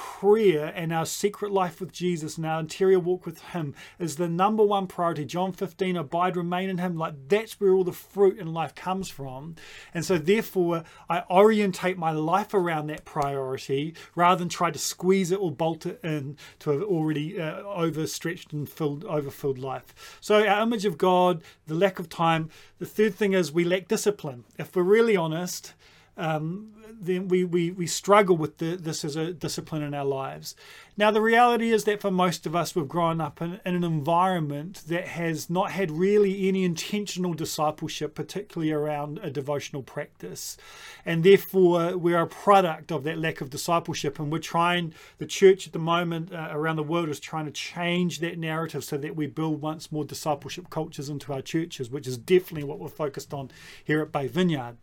prayer 0.00 0.72
and 0.74 0.94
our 0.94 1.04
secret 1.04 1.52
life 1.52 1.78
with 1.78 1.92
Jesus 1.92 2.38
and 2.38 2.46
our 2.46 2.60
interior 2.60 2.98
walk 2.98 3.26
with 3.26 3.42
Him 3.42 3.74
is 3.98 4.16
the 4.16 4.28
number 4.28 4.64
one 4.64 4.86
priority. 4.86 5.26
John 5.26 5.52
15, 5.52 5.94
abide, 5.94 6.38
remain 6.38 6.70
in 6.70 6.78
Him. 6.78 6.96
Like 6.96 7.28
that's 7.28 7.60
where 7.60 7.74
all 7.74 7.84
the 7.84 7.92
fruit 7.92 8.38
in 8.38 8.54
life 8.54 8.74
comes 8.74 9.10
from. 9.10 9.56
And 9.92 10.02
so, 10.02 10.16
therefore, 10.16 10.84
I 11.10 11.24
orientate 11.30 11.98
my 11.98 12.12
life 12.12 12.54
around 12.54 12.86
that 12.86 13.04
priority 13.04 13.94
rather 14.14 14.38
than 14.38 14.48
try 14.48 14.70
to 14.70 14.78
squeeze 14.78 15.30
it 15.30 15.38
or 15.38 15.52
bolt 15.52 15.84
it 15.84 16.00
in 16.02 16.38
to 16.60 16.72
an 16.72 16.82
already 16.82 17.38
uh, 17.38 17.60
overstretched 17.60 18.54
and 18.54 18.68
filled, 18.68 19.04
overfilled 19.04 19.58
life. 19.58 20.18
So, 20.22 20.46
our 20.46 20.62
image 20.62 20.86
of 20.86 20.96
God, 20.96 21.42
the 21.66 21.74
lack 21.74 21.98
of 21.98 22.08
time. 22.08 22.48
The 22.78 22.86
third 22.86 23.14
thing 23.14 23.34
is 23.34 23.52
we 23.52 23.64
lack 23.64 23.86
discipline. 23.86 24.44
If 24.58 24.74
we're 24.74 24.82
really 24.82 25.16
honest, 25.16 25.74
um, 26.16 26.72
then 27.00 27.28
we, 27.28 27.44
we, 27.44 27.70
we 27.70 27.86
struggle 27.86 28.36
with 28.36 28.58
the, 28.58 28.76
this 28.76 29.04
as 29.04 29.16
a 29.16 29.32
discipline 29.32 29.82
in 29.82 29.94
our 29.94 30.04
lives. 30.04 30.54
Now, 30.96 31.10
the 31.10 31.22
reality 31.22 31.70
is 31.70 31.84
that 31.84 32.02
for 32.02 32.10
most 32.10 32.44
of 32.44 32.54
us, 32.54 32.74
we've 32.74 32.86
grown 32.86 33.22
up 33.22 33.40
in, 33.40 33.58
in, 33.64 33.74
an 33.74 33.84
environment 33.84 34.82
that 34.88 35.08
has 35.08 35.48
not 35.48 35.70
had 35.70 35.90
really 35.90 36.46
any 36.46 36.62
intentional 36.62 37.32
discipleship, 37.32 38.14
particularly 38.14 38.70
around 38.70 39.18
a 39.22 39.30
devotional 39.30 39.82
practice. 39.82 40.58
And 41.06 41.24
therefore, 41.24 41.96
we're 41.96 42.20
a 42.20 42.26
product 42.26 42.92
of 42.92 43.04
that 43.04 43.18
lack 43.18 43.40
of 43.40 43.48
discipleship. 43.48 44.18
And 44.18 44.30
we're 44.30 44.40
trying, 44.40 44.92
the 45.16 45.24
church 45.24 45.66
at 45.66 45.72
the 45.72 45.78
moment 45.78 46.34
uh, 46.34 46.48
around 46.50 46.76
the 46.76 46.82
world 46.82 47.08
is 47.08 47.18
trying 47.18 47.46
to 47.46 47.52
change 47.52 48.18
that 48.18 48.38
narrative 48.38 48.84
so 48.84 48.98
that 48.98 49.16
we 49.16 49.26
build 49.26 49.62
once 49.62 49.90
more 49.90 50.04
discipleship 50.04 50.68
cultures 50.68 51.08
into 51.08 51.32
our 51.32 51.40
churches, 51.40 51.88
which 51.88 52.06
is 52.06 52.18
definitely 52.18 52.64
what 52.64 52.78
we're 52.78 52.88
focused 52.88 53.32
on 53.32 53.50
here 53.82 54.02
at 54.02 54.12
Bay 54.12 54.26
Vineyard. 54.26 54.76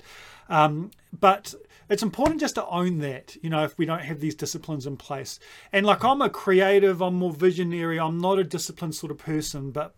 Um, 0.50 0.92
but 1.18 1.54
it's 1.98 2.04
important 2.04 2.40
just 2.40 2.54
to 2.54 2.68
own 2.68 3.00
that, 3.00 3.36
you 3.42 3.50
know, 3.50 3.64
if 3.64 3.76
we 3.80 3.84
don't 3.84 4.04
have 4.04 4.20
these 4.20 4.36
disciplines 4.36 4.86
in 4.86 4.98
place. 4.98 5.40
And 5.74 5.84
like 5.84 6.04
I'm 6.04 6.22
a 6.22 6.30
creative, 6.30 7.02
I'm 7.02 7.16
more 7.16 7.34
visionary, 7.34 8.00
I'm 8.00 8.20
not 8.20 8.38
a 8.38 8.44
disciplined 8.44 8.94
sort 8.94 9.12
of 9.12 9.18
person, 9.18 9.72
but 9.72 9.96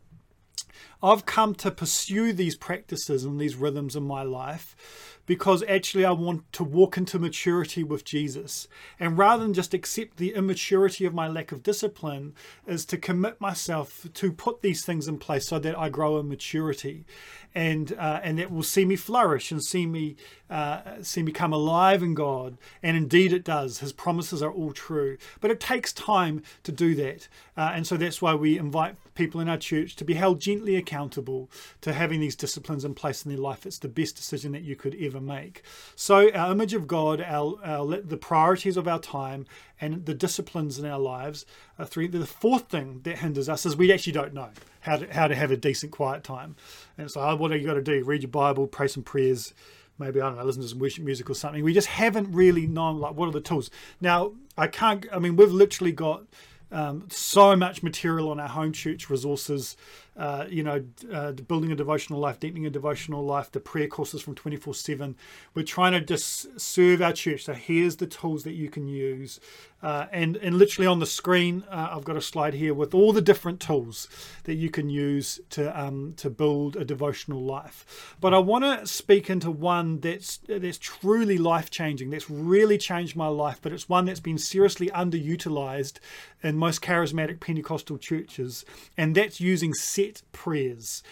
I've 1.04 1.25
come 1.25 1.56
to 1.56 1.72
pursue 1.72 2.31
these 2.31 2.56
practices 2.56 3.25
and 3.25 3.38
these 3.38 3.57
rhythms 3.57 3.98
in 3.98 4.04
my 4.04 4.24
life 4.24 5.19
because 5.25 5.62
actually 5.68 6.06
I 6.06 6.12
want 6.12 6.51
to 6.54 6.63
walk 6.63 6.98
into 6.98 7.19
maturity 7.19 7.84
with 7.84 8.04
Jesus. 8.04 8.68
And 9.00 9.18
rather 9.18 9.44
than 9.44 9.54
just 9.54 9.74
accept 9.74 10.18
the 10.18 10.34
immaturity 10.34 11.06
of 11.06 11.13
my 11.13 11.28
lack 11.28 11.52
of 11.52 11.63
discipline, 11.63 12.34
is 12.66 12.84
to 12.86 12.98
commit 12.98 13.40
myself 13.40 14.07
to 14.12 14.31
put 14.31 14.62
these 14.62 14.84
things 14.84 15.07
in 15.07 15.19
place 15.19 15.48
so 15.48 15.60
that 15.60 15.78
I 15.78 15.90
grow 15.90 16.18
in 16.18 16.30
maturity. 16.30 17.06
And 17.54 17.94
uh, 17.94 18.22
and 18.24 18.40
that 18.40 18.52
will 18.52 18.63
see 18.63 18.86
me 18.86 18.95
flourish 18.95 19.52
and 19.52 19.63
see 19.63 19.86
me 19.86 20.16
uh, 20.50 21.04
see 21.04 21.22
me 21.22 21.31
come 21.31 21.54
alive 21.54 22.01
in 22.01 22.13
God. 22.13 22.57
And 22.81 22.98
indeed 22.98 23.34
it 23.34 23.44
does. 23.44 23.80
His 23.80 23.94
promises 23.94 24.42
are 24.42 24.51
all 24.51 24.72
true. 24.72 25.18
But 25.42 25.51
it 25.51 25.60
takes 25.60 25.94
time 25.94 26.44
to 26.63 26.72
do 26.72 26.96
that. 26.96 27.28
Uh, 27.56 27.72
and 27.74 27.86
so 27.86 27.98
that's 27.98 28.22
why 28.22 28.34
we 28.34 28.57
invite 28.57 28.96
people 29.16 29.42
in 29.42 29.50
our 29.50 29.57
church 29.57 29.96
to 29.98 30.06
be 30.06 30.13
held 30.13 30.40
gently 30.40 30.75
accountable 30.75 31.50
to 31.81 31.94
having 31.94 32.19
these 32.19 32.36
disciplines 32.36 32.86
in 32.86 32.96
place 32.96 33.25
in 33.25 33.30
their 33.30 33.40
life. 33.40 33.66
It's 33.66 33.78
the 33.78 33.90
best 33.90 34.16
decision 34.16 34.54
that 34.54 34.63
you 34.63 34.75
could 34.75 34.96
ever 35.00 35.19
make. 35.19 35.62
So, 35.96 36.31
our 36.31 36.52
image 36.52 36.74
of 36.74 36.88
God, 36.88 37.22
our, 37.22 37.60
our 37.63 37.98
the 37.98 38.18
priorities 38.18 38.78
of 38.78 38.88
our 38.88 39.00
time, 39.00 39.45
and 39.81 40.06
the 40.06 40.13
disciplines 40.13 40.80
in 40.80 40.86
our 40.86 41.00
lives 41.00 41.45
are 41.78 41.86
three. 41.86 42.07
The 42.07 42.25
fourth 42.25 42.69
thing 42.69 43.02
that 43.04 43.19
hinders 43.19 43.50
us 43.50 43.66
is 43.66 43.75
we 43.75 43.92
actually 43.92 44.13
don't 44.13 44.34
know 44.34 44.50
how 44.81 44.98
to, 44.98 45.13
how 45.13 45.28
to 45.28 45.36
have 45.36 45.52
a 45.52 45.57
decent, 45.57 45.92
quiet 45.92 46.24
time. 46.24 46.56
And 46.98 47.12
so, 47.12 47.22
oh, 47.22 47.36
what 47.36 47.52
are 47.52 47.57
you 47.57 47.68
got 47.68 47.74
to 47.75 47.81
do? 47.81 48.04
Read 48.04 48.24
your 48.24 48.31
Bible, 48.31 48.68
pray 48.68 48.88
some 48.88 49.04
prayers 49.04 49.54
maybe 50.00 50.22
I 50.22 50.28
don't 50.30 50.38
know, 50.38 50.46
listen 50.46 50.62
to 50.62 50.68
some 50.68 50.80
worship 50.80 51.04
music 51.04 51.30
or 51.30 51.36
something. 51.36 51.63
We 51.63 51.74
just 51.74 51.88
haven't 51.88 52.31
really 52.34 52.68
known 52.68 53.00
like 53.00 53.16
what 53.16 53.28
are 53.30 53.31
the 53.31 53.42
tools. 53.42 53.69
Now 54.01 54.34
I 54.57 54.68
can't. 54.68 55.06
I 55.12 55.19
mean, 55.19 55.36
we've 55.36 55.51
literally 55.51 55.92
got 55.92 56.24
um, 56.72 57.07
so 57.10 57.56
much 57.56 57.81
material 57.83 58.30
on 58.30 58.40
our 58.40 58.47
home 58.47 58.71
church 58.71 59.09
resources 59.09 59.76
uh, 60.19 60.45
you 60.49 60.61
know, 60.61 60.83
uh, 61.14 61.31
building 61.31 61.71
a 61.71 61.76
devotional 61.76 62.19
life, 62.19 62.42
deepening 62.42 62.66
a 62.66 62.69
devotional 62.69 63.23
life, 63.23 63.49
the 63.52 63.59
prayer 63.59 63.88
courses 63.88 64.21
from 64.21 64.35
24 64.35 64.73
7. 64.73 65.16
We're 65.54 65.64
trying 65.64 65.94
to 65.94 66.02
just 66.02 66.59
serve 66.59 67.02
our 67.02 67.14
church. 67.14 67.45
So 67.45 67.54
here's 67.54 67.95
the 67.95 68.06
tools 68.06 68.44
that 68.44 68.52
you 68.52 68.69
can 68.69 68.85
use. 68.90 69.40
Uh, 69.81 70.07
and, 70.11 70.35
and 70.38 70.57
literally 70.57 70.88
on 70.88 70.99
the 70.99 71.06
screen, 71.06 71.64
uh, 71.71 71.92
I've 71.94 72.04
got 72.04 72.18
a 72.18 72.21
slide 72.21 72.54
here 72.54 72.73
with 72.73 72.94
all 72.94 73.14
the 73.14 73.21
different 73.21 73.61
tools 73.61 74.09
that 74.44 74.56
you 74.56 74.69
can 74.69 74.90
use 74.90 75.40
to, 75.52 75.80
um, 75.80 76.16
to 76.18 76.30
build 76.30 76.76
a 76.76 76.83
devotional 76.83 77.42
life. 77.42 78.18
But 78.19 78.33
I 78.33 78.40
want 78.40 78.66
to 78.66 78.85
speak 78.85 79.30
into 79.30 79.49
one 79.49 80.02
that's, 80.02 80.42
that's 80.49 80.78
truly 80.78 81.38
life 81.38 81.69
changing, 81.69 82.09
that's 82.09 82.30
really 82.30 82.78
changed 82.78 83.16
my 83.16 83.28
life, 83.28 83.59
but 83.61 83.71
it's 83.71 83.88
one 83.88 84.04
that's 84.04 84.19
been 84.19 84.38
seriously 84.38 84.88
underutilized 84.88 85.99
in 86.44 86.57
most 86.57 86.81
charismatic 86.81 87.40
Pentecostal 87.40 87.97
churches, 87.97 88.66
and 88.97 89.16
that's 89.16 89.40
using 89.40 89.73
set 89.73 90.08
prayers, 90.31 91.04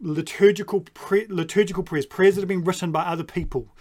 liturgical 0.00 0.80
pre- 0.94 1.26
liturgical 1.28 1.82
prayers, 1.82 2.06
prayers 2.06 2.34
that 2.34 2.40
have 2.42 2.48
been 2.48 2.64
written 2.64 2.92
by 2.92 3.02
other 3.02 3.24
people. 3.24 3.74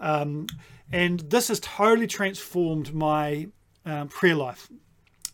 Um, 0.00 0.46
and 0.92 1.20
this 1.20 1.48
has 1.48 1.60
totally 1.60 2.06
transformed 2.06 2.94
my 2.94 3.48
um, 3.84 4.08
prayer 4.08 4.34
life. 4.34 4.68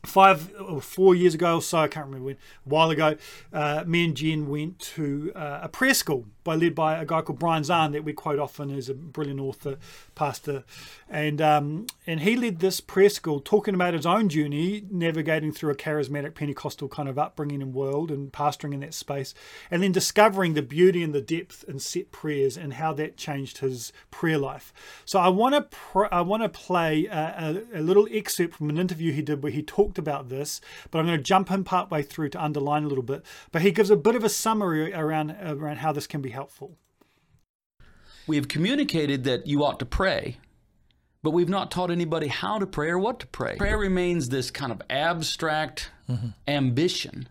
Five 0.07 0.53
or 0.59 0.81
four 0.81 1.15
years 1.15 1.35
ago 1.35 1.57
or 1.57 1.63
so, 1.63 1.79
I 1.79 1.89
can't 1.89 2.07
remember 2.07 2.25
when, 2.27 2.37
a 2.37 2.69
while 2.69 2.91
ago, 2.91 3.17
uh, 3.53 3.85
me 3.87 4.05
and 4.05 4.17
Jen 4.17 4.49
went 4.49 4.79
to 4.79 5.31
uh, 5.35 5.61
a 5.63 5.69
prayer 5.69 5.93
school 5.93 6.25
by 6.51 6.57
led 6.57 6.75
by 6.75 7.01
a 7.01 7.07
guy 7.07 7.23
called 7.23 7.39
Brian 7.39 7.63
Zahnd 7.63 7.93
that 7.93 8.03
we 8.03 8.13
quote 8.13 8.41
often. 8.41 8.71
He's 8.71 8.89
a 8.89 8.95
brilliant 8.95 9.39
author, 9.39 9.79
pastor, 10.17 10.65
and 11.09 11.41
um, 11.41 11.87
and 12.09 12.21
he 12.23 12.35
led 12.35 12.59
this 12.59 12.81
prayer 12.81 13.09
school 13.09 13.39
talking 13.39 13.73
about 13.73 13.95
his 13.95 14.05
own 14.05 14.29
journey 14.29 14.83
navigating 14.91 15.53
through 15.53 15.71
a 15.71 15.77
charismatic 15.77 16.35
Pentecostal 16.35 16.89
kind 16.89 17.09
of 17.09 17.21
upbringing 17.21 17.63
and 17.63 17.73
world 17.73 18.11
and 18.11 18.33
pastoring 18.33 18.75
in 18.75 18.81
that 18.81 18.95
space, 18.95 19.33
and 19.71 19.81
then 19.81 19.93
discovering 19.93 20.55
the 20.55 20.63
beauty 20.63 21.05
and 21.05 21.15
the 21.15 21.21
depth 21.21 21.65
in 21.69 21.79
set 21.79 22.11
prayers 22.11 22.57
and 22.57 22.75
how 22.75 22.93
that 22.95 23.17
changed 23.17 23.59
his 23.59 23.93
prayer 24.11 24.39
life. 24.39 24.73
So 25.05 25.21
I 25.21 25.29
want 25.29 25.55
to 25.55 25.63
pr- 25.63 26.13
I 26.13 26.23
want 26.23 26.43
to 26.43 26.49
play 26.49 27.07
a, 27.07 27.63
a, 27.75 27.79
a 27.79 27.81
little 27.81 28.09
excerpt 28.11 28.57
from 28.57 28.71
an 28.71 28.79
interview 28.79 29.13
he 29.13 29.23
did 29.23 29.45
where 29.45 29.53
he 29.53 29.63
talked 29.63 29.99
about 29.99 30.31
this, 30.31 30.61
but 30.91 30.99
I'm 30.99 31.07
going 31.07 31.17
to 31.17 31.23
jump 31.23 31.49
in 31.53 31.63
partway 31.63 32.03
through 32.03 32.31
to 32.31 32.43
underline 32.43 32.83
a 32.83 32.89
little 32.89 33.05
bit. 33.05 33.25
But 33.53 33.63
he 33.63 33.71
gives 33.71 33.91
a 33.91 33.97
bit 33.97 34.17
of 34.17 34.25
a 34.25 34.29
summary 34.29 34.93
around 34.93 35.37
around 35.41 35.77
how 35.77 35.93
this 35.93 36.09
can 36.09 36.21
be. 36.21 36.40
We 38.27 38.37
have 38.37 38.49
communicated 38.49 39.25
that 39.25 39.47
you 39.47 39.65
ought 39.65 39.79
to 39.81 39.87
pray, 39.87 40.39
but 41.23 41.33
we've 41.33 41.49
not 41.49 41.71
taught 41.71 41.91
anybody 41.91 42.29
how 42.29 42.59
to 42.59 42.67
pray 42.67 42.89
or 42.89 42.99
what 42.99 43.21
to 43.21 43.27
pray. 43.27 43.57
Prayer 43.57 43.79
remains 43.79 44.29
this 44.29 44.51
kind 44.51 44.73
of 44.73 44.81
abstract 44.89 45.91
mm-hmm. 46.09 46.29
ambition. 46.47 47.29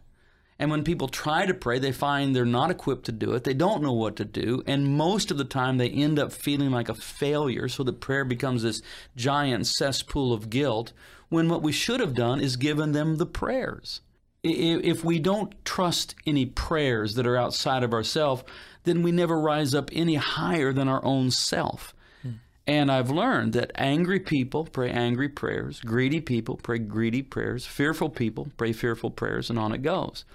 And 0.62 0.70
when 0.70 0.84
people 0.84 1.08
try 1.08 1.46
to 1.46 1.54
pray, 1.54 1.80
they 1.80 1.94
find 1.94 2.36
they're 2.36 2.46
not 2.46 2.70
equipped 2.70 3.06
to 3.06 3.14
do 3.14 3.32
it. 3.32 3.46
They 3.46 3.54
don't 3.54 3.82
know 3.82 3.94
what 3.94 4.18
to 4.18 4.26
do. 4.26 4.62
And 4.68 4.98
most 4.98 5.32
of 5.32 5.38
the 5.38 5.46
time, 5.46 5.78
they 5.78 5.90
end 5.90 6.20
up 6.20 6.34
feeling 6.34 6.70
like 6.70 6.90
a 6.90 6.96
failure. 6.96 7.70
So 7.70 7.84
that 7.84 8.02
prayer 8.02 8.26
becomes 8.26 8.64
this 8.64 8.82
giant 9.16 9.68
cesspool 9.68 10.34
of 10.34 10.50
guilt 10.50 10.92
when 11.30 11.48
what 11.48 11.62
we 11.62 11.72
should 11.72 12.02
have 12.02 12.14
done 12.14 12.42
is 12.42 12.58
given 12.58 12.92
them 12.92 13.16
the 13.16 13.26
prayers. 13.26 14.02
If 14.44 15.04
we 15.04 15.20
don't 15.20 15.54
trust 15.64 16.16
any 16.26 16.46
prayers 16.46 17.16
that 17.16 17.28
are 17.28 17.38
outside 17.38 17.84
of 17.84 17.94
ourselves, 17.94 18.44
then 18.84 19.04
we 19.04 19.12
never 19.12 19.40
rise 19.40 19.74
up 19.74 19.90
any 19.94 20.16
higher 20.16 20.74
than 20.74 20.88
our 20.88 21.04
own 21.04 21.32
self. 21.32 21.94
Hmm. 22.22 22.32
And 22.68 22.92
I've 22.92 23.10
learned 23.10 23.54
that 23.54 23.72
angry 23.76 24.20
people 24.20 24.66
pray 24.66 24.90
angry 24.92 25.30
prayers, 25.30 25.82
greedy 25.82 26.22
people 26.22 26.58
pray 26.58 26.80
greedy 26.80 27.22
prayers, 27.22 27.66
fearful 27.66 28.10
people 28.10 28.50
pray 28.58 28.74
fearful 28.74 29.12
prayers, 29.12 29.50
and 29.50 29.60
on 29.60 29.74
it 29.74 29.82
goes. 29.82 30.26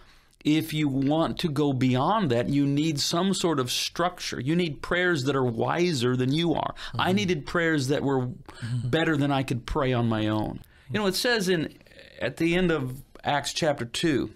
If 0.45 0.75
you 0.75 0.89
want 0.89 1.39
to 1.39 1.49
go 1.49 1.73
beyond 1.73 2.31
that, 2.31 2.51
you 2.51 2.67
need 2.67 3.01
some 3.01 3.33
sort 3.33 3.59
of 3.59 3.71
structure. 3.73 4.39
You 4.39 4.55
need 4.55 4.83
prayers 4.83 5.25
that 5.25 5.35
are 5.35 5.45
wiser 5.45 6.17
than 6.17 6.33
you 6.33 6.53
are. 6.53 6.75
Mm-hmm. 6.89 7.01
I 7.01 7.13
needed 7.13 7.47
prayers 7.47 7.89
that 7.89 8.03
were 8.03 8.27
mm-hmm. 8.27 8.89
better 8.91 9.17
than 9.17 9.33
I 9.33 9.43
could 9.43 9.65
pray 9.65 9.95
on 9.95 10.07
my 10.07 10.29
own. 10.29 10.61
You 10.91 11.01
know, 11.01 11.07
it 11.07 11.15
says 11.15 11.49
in 11.49 11.79
at 12.21 12.37
the 12.37 12.55
end 12.55 12.71
of 12.71 13.03
Acts 13.25 13.55
chapter 13.55 13.87
2, 13.87 14.31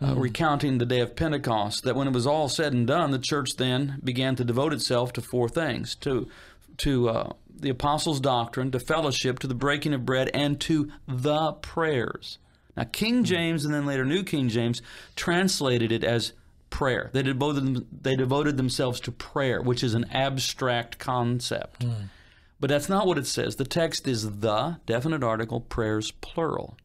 uh, 0.00 0.14
mm. 0.14 0.20
recounting 0.20 0.78
the 0.78 0.86
day 0.86 1.00
of 1.00 1.16
Pentecost, 1.16 1.84
that 1.84 1.96
when 1.96 2.06
it 2.06 2.14
was 2.14 2.26
all 2.26 2.48
said 2.48 2.72
and 2.72 2.86
done, 2.86 3.10
the 3.10 3.18
church 3.18 3.50
then 3.56 4.00
began 4.02 4.36
to 4.36 4.44
devote 4.44 4.72
itself 4.72 5.12
to 5.14 5.20
four 5.20 5.48
things 5.48 5.94
to, 5.96 6.28
to 6.78 7.08
uh, 7.08 7.32
the 7.54 7.70
apostles' 7.70 8.20
doctrine, 8.20 8.70
to 8.70 8.80
fellowship, 8.80 9.38
to 9.40 9.46
the 9.46 9.54
breaking 9.54 9.94
of 9.94 10.06
bread, 10.06 10.30
and 10.32 10.60
to 10.60 10.90
the 11.06 11.52
prayers. 11.54 12.38
Now, 12.76 12.84
King 12.84 13.22
mm. 13.22 13.26
James 13.26 13.64
and 13.64 13.74
then 13.74 13.86
later 13.86 14.04
New 14.04 14.22
King 14.22 14.48
James 14.48 14.80
translated 15.16 15.90
it 15.90 16.04
as 16.04 16.32
prayer. 16.70 17.10
They 17.12 17.22
devoted, 17.22 17.86
they 18.02 18.14
devoted 18.14 18.56
themselves 18.56 19.00
to 19.00 19.12
prayer, 19.12 19.60
which 19.60 19.82
is 19.82 19.94
an 19.94 20.06
abstract 20.12 20.98
concept. 20.98 21.84
Mm. 21.84 22.08
But 22.60 22.70
that's 22.70 22.88
not 22.88 23.06
what 23.06 23.18
it 23.18 23.26
says. 23.26 23.56
The 23.56 23.64
text 23.64 24.08
is 24.08 24.40
the 24.40 24.78
definite 24.86 25.22
article, 25.22 25.60
prayers 25.60 26.10
plural. 26.10 26.76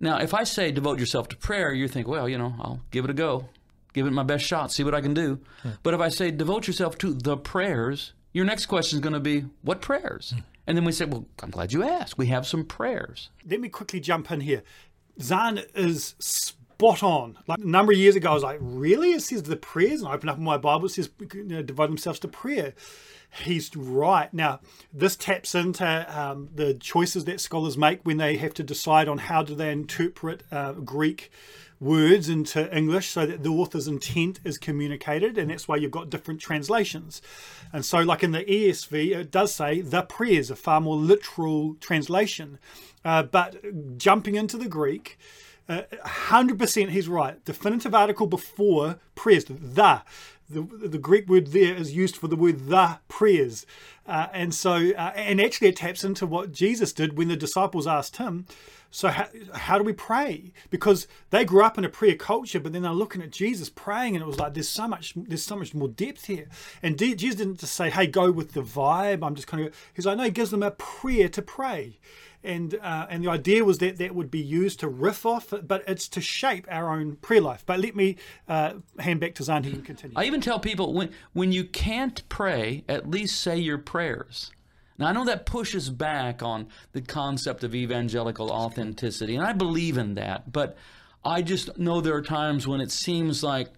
Now, 0.00 0.18
if 0.18 0.32
I 0.34 0.44
say 0.44 0.70
devote 0.70 0.98
yourself 0.98 1.28
to 1.28 1.36
prayer, 1.36 1.72
you 1.72 1.88
think, 1.88 2.06
well, 2.06 2.28
you 2.28 2.38
know, 2.38 2.54
I'll 2.60 2.80
give 2.90 3.04
it 3.04 3.10
a 3.10 3.14
go, 3.14 3.48
give 3.92 4.06
it 4.06 4.12
my 4.12 4.22
best 4.22 4.44
shot, 4.44 4.72
see 4.72 4.84
what 4.84 4.94
I 4.94 5.00
can 5.00 5.14
do. 5.14 5.40
Hmm. 5.62 5.70
But 5.82 5.94
if 5.94 6.00
I 6.00 6.08
say 6.08 6.30
devote 6.30 6.66
yourself 6.66 6.98
to 6.98 7.12
the 7.12 7.36
prayers, 7.36 8.12
your 8.32 8.44
next 8.44 8.66
question 8.66 8.98
is 8.98 9.02
going 9.02 9.14
to 9.14 9.20
be, 9.20 9.44
what 9.62 9.80
prayers? 9.80 10.30
Hmm. 10.34 10.40
And 10.66 10.76
then 10.76 10.84
we 10.84 10.92
say, 10.92 11.06
well, 11.06 11.24
I'm 11.42 11.50
glad 11.50 11.72
you 11.72 11.82
asked. 11.82 12.18
We 12.18 12.26
have 12.26 12.46
some 12.46 12.64
prayers. 12.64 13.30
Let 13.48 13.60
me 13.60 13.68
quickly 13.70 14.00
jump 14.00 14.30
in 14.30 14.42
here. 14.42 14.62
Zahnd 15.18 15.66
is 15.74 16.14
spot 16.78 17.02
on. 17.02 17.36
Like 17.48 17.58
a 17.58 17.66
number 17.66 17.92
of 17.92 17.98
years 17.98 18.14
ago, 18.14 18.30
I 18.30 18.34
was 18.34 18.42
like, 18.44 18.58
really? 18.60 19.10
It 19.12 19.22
says 19.22 19.42
the 19.42 19.56
prayers? 19.56 20.00
And 20.00 20.08
I 20.08 20.14
open 20.14 20.28
up 20.28 20.38
my 20.38 20.56
Bible, 20.56 20.86
it 20.86 20.90
says 20.90 21.10
you 21.34 21.42
know, 21.42 21.62
devote 21.62 21.88
themselves 21.88 22.20
to 22.20 22.28
prayer 22.28 22.72
he's 23.44 23.74
right. 23.76 24.32
Now, 24.32 24.60
this 24.92 25.16
taps 25.16 25.54
into 25.54 26.18
um, 26.18 26.48
the 26.54 26.74
choices 26.74 27.24
that 27.26 27.40
scholars 27.40 27.76
make 27.76 28.00
when 28.04 28.16
they 28.16 28.36
have 28.36 28.54
to 28.54 28.62
decide 28.62 29.08
on 29.08 29.18
how 29.18 29.42
do 29.42 29.54
they 29.54 29.70
interpret 29.70 30.42
uh, 30.50 30.72
Greek 30.72 31.30
words 31.80 32.28
into 32.28 32.74
English 32.76 33.08
so 33.08 33.26
that 33.26 33.42
the 33.42 33.50
author's 33.50 33.86
intent 33.86 34.40
is 34.44 34.58
communicated, 34.58 35.38
and 35.38 35.50
that's 35.50 35.68
why 35.68 35.76
you've 35.76 35.90
got 35.90 36.10
different 36.10 36.40
translations. 36.40 37.22
And 37.72 37.84
so, 37.84 37.98
like 38.00 38.24
in 38.24 38.32
the 38.32 38.44
ESV, 38.44 39.14
it 39.14 39.30
does 39.30 39.54
say 39.54 39.80
the 39.80 40.02
prayers, 40.02 40.50
a 40.50 40.56
far 40.56 40.80
more 40.80 40.96
literal 40.96 41.74
translation. 41.74 42.58
Uh, 43.04 43.22
but 43.22 43.96
jumping 43.96 44.34
into 44.34 44.56
the 44.56 44.68
Greek, 44.68 45.18
uh, 45.68 45.82
100% 46.04 46.90
he's 46.90 47.08
right. 47.08 47.44
Definitive 47.44 47.94
article 47.94 48.26
before 48.26 48.98
prayers, 49.14 49.44
the 49.44 50.02
the, 50.50 50.62
the 50.62 50.98
Greek 50.98 51.28
word 51.28 51.48
there 51.48 51.74
is 51.74 51.94
used 51.94 52.16
for 52.16 52.28
the 52.28 52.36
word 52.36 52.68
the 52.68 52.98
prayers. 53.08 53.66
Uh, 54.06 54.28
and 54.32 54.54
so, 54.54 54.92
uh, 54.92 55.12
and 55.14 55.40
actually, 55.40 55.68
it 55.68 55.76
taps 55.76 56.04
into 56.04 56.26
what 56.26 56.52
Jesus 56.52 56.92
did 56.92 57.18
when 57.18 57.28
the 57.28 57.36
disciples 57.36 57.86
asked 57.86 58.16
him, 58.16 58.46
So, 58.90 59.08
how, 59.08 59.28
how 59.52 59.76
do 59.76 59.84
we 59.84 59.92
pray? 59.92 60.52
Because 60.70 61.06
they 61.28 61.44
grew 61.44 61.62
up 61.62 61.76
in 61.76 61.84
a 61.84 61.90
prayer 61.90 62.14
culture, 62.14 62.58
but 62.58 62.72
then 62.72 62.82
they're 62.82 62.92
looking 62.92 63.20
at 63.20 63.30
Jesus 63.30 63.68
praying, 63.68 64.16
and 64.16 64.22
it 64.22 64.26
was 64.26 64.38
like, 64.38 64.54
There's 64.54 64.68
so 64.68 64.88
much, 64.88 65.12
there's 65.14 65.42
so 65.42 65.56
much 65.56 65.74
more 65.74 65.88
depth 65.88 66.24
here. 66.24 66.48
And 66.82 66.98
Jesus 66.98 67.36
didn't 67.36 67.60
just 67.60 67.74
say, 67.74 67.90
Hey, 67.90 68.06
go 68.06 68.30
with 68.30 68.52
the 68.52 68.62
vibe. 68.62 69.22
I'm 69.22 69.34
just 69.34 69.48
kind 69.48 69.66
of, 69.66 69.74
he's 69.92 70.06
like, 70.06 70.16
No, 70.16 70.24
he 70.24 70.30
gives 70.30 70.50
them 70.50 70.62
a 70.62 70.70
prayer 70.70 71.28
to 71.28 71.42
pray 71.42 71.98
and 72.44 72.74
uh, 72.82 73.06
and 73.10 73.24
the 73.24 73.30
idea 73.30 73.64
was 73.64 73.78
that 73.78 73.98
that 73.98 74.14
would 74.14 74.30
be 74.30 74.40
used 74.40 74.80
to 74.80 74.88
riff 74.88 75.26
off, 75.26 75.52
but 75.62 75.82
it's 75.86 76.08
to 76.08 76.20
shape 76.20 76.66
our 76.70 76.92
own 76.92 77.16
prayer 77.16 77.40
life. 77.40 77.64
But 77.66 77.80
let 77.80 77.96
me 77.96 78.16
uh, 78.48 78.74
hand 78.98 79.20
back 79.20 79.34
to 79.36 79.42
Zahnd 79.42 79.66
and 79.66 79.84
continue. 79.84 80.14
I 80.16 80.24
even 80.24 80.40
tell 80.40 80.60
people 80.60 80.92
when 80.92 81.10
when 81.32 81.52
you 81.52 81.64
can't 81.64 82.26
pray, 82.28 82.84
at 82.88 83.10
least 83.10 83.40
say 83.40 83.58
your 83.58 83.78
prayers. 83.78 84.52
Now 84.98 85.08
I 85.08 85.12
know 85.12 85.24
that 85.24 85.46
pushes 85.46 85.90
back 85.90 86.42
on 86.42 86.68
the 86.92 87.00
concept 87.00 87.64
of 87.64 87.74
evangelical 87.74 88.50
authenticity, 88.50 89.36
and 89.36 89.44
I 89.44 89.52
believe 89.52 89.98
in 89.98 90.14
that, 90.14 90.52
but 90.52 90.76
I 91.24 91.42
just 91.42 91.76
know 91.78 92.00
there 92.00 92.14
are 92.14 92.22
times 92.22 92.66
when 92.66 92.80
it 92.80 92.92
seems 92.92 93.42
like 93.42 93.70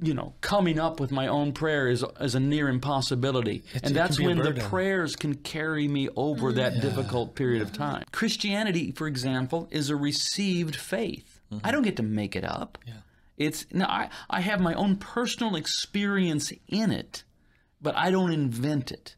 you 0.00 0.14
know, 0.14 0.34
coming 0.40 0.78
up 0.78 1.00
with 1.00 1.10
my 1.10 1.26
own 1.26 1.52
prayer 1.52 1.88
is, 1.88 2.04
is 2.20 2.34
a 2.34 2.40
near 2.40 2.68
impossibility. 2.68 3.64
It's, 3.74 3.88
and 3.88 3.96
that's 3.96 4.20
when 4.20 4.38
the 4.38 4.52
prayers 4.52 5.16
can 5.16 5.34
carry 5.34 5.88
me 5.88 6.08
over 6.16 6.52
that 6.52 6.76
yeah. 6.76 6.80
difficult 6.80 7.34
period 7.34 7.58
yeah. 7.58 7.64
of 7.64 7.72
time. 7.72 8.04
Christianity, 8.12 8.92
for 8.92 9.06
example, 9.06 9.68
is 9.70 9.90
a 9.90 9.96
received 9.96 10.76
faith. 10.76 11.40
Mm-hmm. 11.52 11.66
I 11.66 11.70
don't 11.70 11.82
get 11.82 11.96
to 11.96 12.02
make 12.02 12.36
it 12.36 12.44
up. 12.44 12.78
Yeah. 12.86 12.94
It's 13.36 13.66
no, 13.72 13.84
I, 13.86 14.10
I 14.28 14.40
have 14.40 14.60
my 14.60 14.74
own 14.74 14.96
personal 14.96 15.56
experience 15.56 16.52
in 16.68 16.90
it, 16.90 17.22
but 17.80 17.96
I 17.96 18.10
don't 18.10 18.32
invent 18.32 18.90
it. 18.90 19.14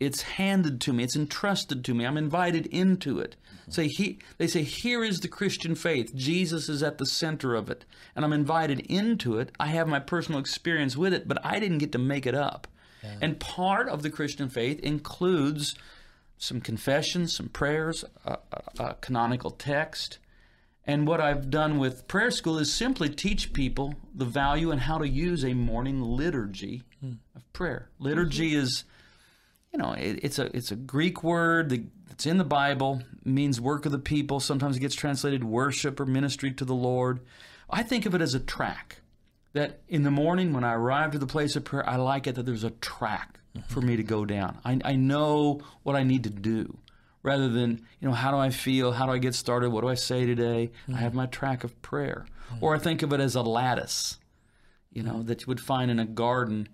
It's 0.00 0.22
handed 0.22 0.80
to 0.82 0.92
me. 0.92 1.04
It's 1.04 1.16
entrusted 1.16 1.84
to 1.84 1.94
me. 1.94 2.04
I'm 2.04 2.16
invited 2.16 2.66
into 2.66 3.20
it. 3.20 3.36
Say 3.68 3.88
he, 3.88 4.18
they 4.38 4.46
say, 4.46 4.62
here 4.62 5.02
is 5.02 5.20
the 5.20 5.28
Christian 5.28 5.74
faith. 5.74 6.14
Jesus 6.14 6.68
is 6.68 6.82
at 6.82 6.98
the 6.98 7.06
center 7.06 7.54
of 7.54 7.70
it, 7.70 7.84
and 8.14 8.24
I'm 8.24 8.32
invited 8.32 8.80
into 8.80 9.38
it. 9.38 9.52
I 9.58 9.68
have 9.68 9.88
my 9.88 10.00
personal 10.00 10.40
experience 10.40 10.96
with 10.96 11.14
it, 11.14 11.26
but 11.26 11.44
I 11.44 11.58
didn't 11.58 11.78
get 11.78 11.92
to 11.92 11.98
make 11.98 12.26
it 12.26 12.34
up. 12.34 12.66
Yeah. 13.02 13.16
And 13.22 13.40
part 13.40 13.88
of 13.88 14.02
the 14.02 14.10
Christian 14.10 14.48
faith 14.48 14.80
includes 14.80 15.74
some 16.38 16.60
confessions, 16.60 17.36
some 17.36 17.48
prayers, 17.48 18.04
a, 18.24 18.38
a, 18.52 18.84
a 18.84 18.94
canonical 19.00 19.50
text. 19.50 20.18
And 20.86 21.06
what 21.06 21.20
I've 21.20 21.48
done 21.48 21.78
with 21.78 22.06
prayer 22.08 22.30
school 22.30 22.58
is 22.58 22.72
simply 22.72 23.08
teach 23.08 23.52
people 23.52 23.94
the 24.14 24.26
value 24.26 24.70
and 24.70 24.80
how 24.82 24.98
to 24.98 25.08
use 25.08 25.44
a 25.44 25.54
morning 25.54 26.02
liturgy 26.02 26.82
mm. 27.02 27.16
of 27.34 27.50
prayer. 27.54 27.88
Liturgy 27.98 28.50
mm-hmm. 28.50 28.64
is 28.64 28.84
you 29.74 29.78
know, 29.78 29.92
it, 29.92 30.20
it's 30.22 30.38
a 30.38 30.56
it's 30.56 30.70
a 30.70 30.76
Greek 30.76 31.24
word 31.24 31.88
that's 32.08 32.26
in 32.26 32.38
the 32.38 32.44
Bible, 32.44 33.02
means 33.24 33.60
work 33.60 33.84
of 33.84 33.90
the 33.90 33.98
people. 33.98 34.38
Sometimes 34.38 34.76
it 34.76 34.80
gets 34.80 34.94
translated 34.94 35.42
worship 35.42 35.98
or 35.98 36.06
ministry 36.06 36.52
to 36.52 36.64
the 36.64 36.74
Lord. 36.74 37.18
I 37.68 37.82
think 37.82 38.06
of 38.06 38.14
it 38.14 38.20
as 38.20 38.34
a 38.34 38.40
track. 38.40 39.00
That 39.52 39.80
in 39.88 40.04
the 40.04 40.12
morning 40.12 40.52
when 40.52 40.62
I 40.62 40.74
arrive 40.74 41.10
to 41.12 41.18
the 41.18 41.26
place 41.26 41.56
of 41.56 41.64
prayer, 41.64 41.88
I 41.88 41.96
like 41.96 42.28
it 42.28 42.36
that 42.36 42.46
there's 42.46 42.62
a 42.62 42.70
track 42.70 43.40
mm-hmm. 43.56 43.66
for 43.72 43.80
me 43.80 43.96
to 43.96 44.04
go 44.04 44.24
down. 44.24 44.58
I, 44.64 44.78
I 44.84 44.94
know 44.94 45.60
what 45.82 45.96
I 45.96 46.04
need 46.04 46.22
to 46.22 46.30
do 46.30 46.78
rather 47.24 47.48
than, 47.48 47.84
you 48.00 48.08
know, 48.08 48.14
how 48.14 48.30
do 48.30 48.36
I 48.36 48.50
feel? 48.50 48.92
How 48.92 49.06
do 49.06 49.12
I 49.12 49.18
get 49.18 49.34
started? 49.34 49.70
What 49.70 49.80
do 49.80 49.88
I 49.88 49.94
say 49.94 50.24
today? 50.24 50.70
Mm-hmm. 50.82 50.94
I 50.94 50.98
have 50.98 51.14
my 51.14 51.26
track 51.26 51.64
of 51.64 51.80
prayer. 51.82 52.26
Mm-hmm. 52.52 52.64
Or 52.64 52.76
I 52.76 52.78
think 52.78 53.02
of 53.02 53.12
it 53.12 53.20
as 53.20 53.34
a 53.34 53.42
lattice, 53.42 54.18
you 54.92 55.02
know, 55.02 55.22
that 55.24 55.42
you 55.42 55.46
would 55.48 55.60
find 55.60 55.90
in 55.90 55.98
a 55.98 56.04
garden 56.04 56.68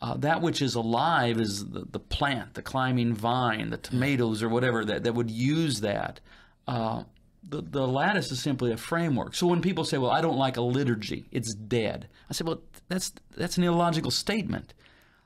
uh, 0.00 0.16
that 0.18 0.42
which 0.42 0.62
is 0.62 0.74
alive 0.76 1.40
is 1.40 1.64
the, 1.66 1.84
the 1.90 1.98
plant, 1.98 2.54
the 2.54 2.62
climbing 2.62 3.14
vine, 3.14 3.70
the 3.70 3.76
tomatoes 3.76 4.42
or 4.42 4.48
whatever 4.48 4.84
that, 4.84 5.02
that 5.02 5.14
would 5.14 5.30
use 5.30 5.80
that. 5.80 6.20
Uh, 6.68 7.02
the, 7.42 7.62
the 7.62 7.86
lattice 7.86 8.30
is 8.30 8.40
simply 8.40 8.72
a 8.72 8.76
framework. 8.76 9.34
So 9.34 9.46
when 9.46 9.60
people 9.60 9.84
say, 9.84 9.98
"Well, 9.98 10.10
I 10.10 10.20
don't 10.20 10.36
like 10.36 10.56
a 10.56 10.60
liturgy; 10.60 11.26
it's 11.32 11.54
dead," 11.54 12.08
I 12.30 12.34
say, 12.34 12.44
"Well, 12.44 12.60
that's 12.88 13.12
that's 13.36 13.56
an 13.56 13.64
illogical 13.64 14.10
statement. 14.10 14.74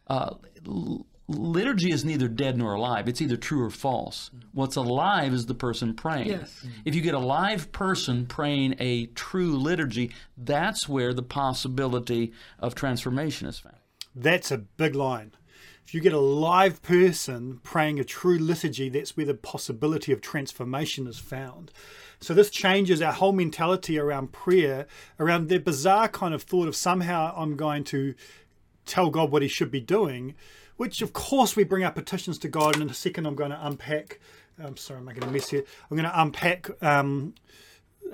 Uh, 0.07 0.37
liturgy 1.29 1.91
is 1.91 2.05
neither 2.05 2.29
dead 2.29 2.57
nor 2.57 2.75
alive; 2.75 3.09
it's 3.09 3.21
either 3.21 3.37
true 3.37 3.63
or 3.63 3.71
false. 3.71 4.31
What's 4.53 4.77
alive 4.77 5.33
is 5.33 5.47
the 5.47 5.55
person 5.55 5.95
praying. 5.95 6.29
Yes. 6.29 6.65
If 6.85 6.95
you 6.95 7.03
get 7.03 7.15
a 7.15 7.19
live 7.19 7.73
person 7.73 8.27
praying 8.27 8.77
a 8.79 9.07
true 9.07 9.57
liturgy, 9.57 10.13
that's 10.37 10.89
where 10.89 11.13
the 11.13 11.23
possibility 11.23 12.33
of 12.59 12.75
transformation 12.75 13.49
is 13.49 13.59
found. 13.59 13.77
That's 14.15 14.51
a 14.51 14.59
big 14.59 14.95
line. 14.95 15.33
If 15.87 15.95
you 15.95 16.01
get 16.01 16.13
a 16.13 16.21
live 16.21 16.83
person 16.83 17.61
praying 17.63 17.99
a 17.99 18.05
true 18.05 18.39
liturgy, 18.39 18.89
that's 18.89 19.17
where 19.17 19.27
the 19.27 19.35
possibility 19.35 20.13
of 20.13 20.21
transformation 20.21 21.07
is 21.07 21.19
found. 21.19 21.73
So 22.21 22.35
this 22.35 22.51
changes 22.51 23.03
our 23.03 23.13
whole 23.13 23.33
mentality 23.33 23.99
around 23.99 24.33
prayer, 24.33 24.87
around 25.19 25.49
the 25.49 25.59
bizarre 25.59 26.09
kind 26.09 26.35
of 26.35 26.45
thought 26.45 26.69
of 26.69 26.77
somehow 26.77 27.35
I'm 27.37 27.57
going 27.57 27.85
to 27.85 28.15
tell 28.87 29.11
God 29.11 29.33
what 29.33 29.43
he 29.43 29.49
should 29.49 29.71
be 29.71 29.81
doing, 29.81 30.35
which 30.77 31.03
of 31.03 31.13
course 31.13 31.57
we 31.57 31.65
bring 31.65 31.85
our 31.85 31.93
petitions 31.93 32.39
to 32.39 32.49
God. 32.49 32.75
And 32.75 32.85
in 32.85 32.91
a 32.91 32.95
second, 32.95 33.27
I'm 33.27 33.35
going 33.35 33.51
to 33.51 33.67
unpack. 33.67 34.21
I'm 34.63 34.77
sorry, 34.77 35.01
I'm 35.01 35.05
making 35.05 35.25
a 35.25 35.31
mess 35.31 35.51
here. 35.51 35.65
I'm 35.91 35.97
going 35.97 36.09
to 36.09 36.23
unpack 36.23 36.71
um, 36.83 37.35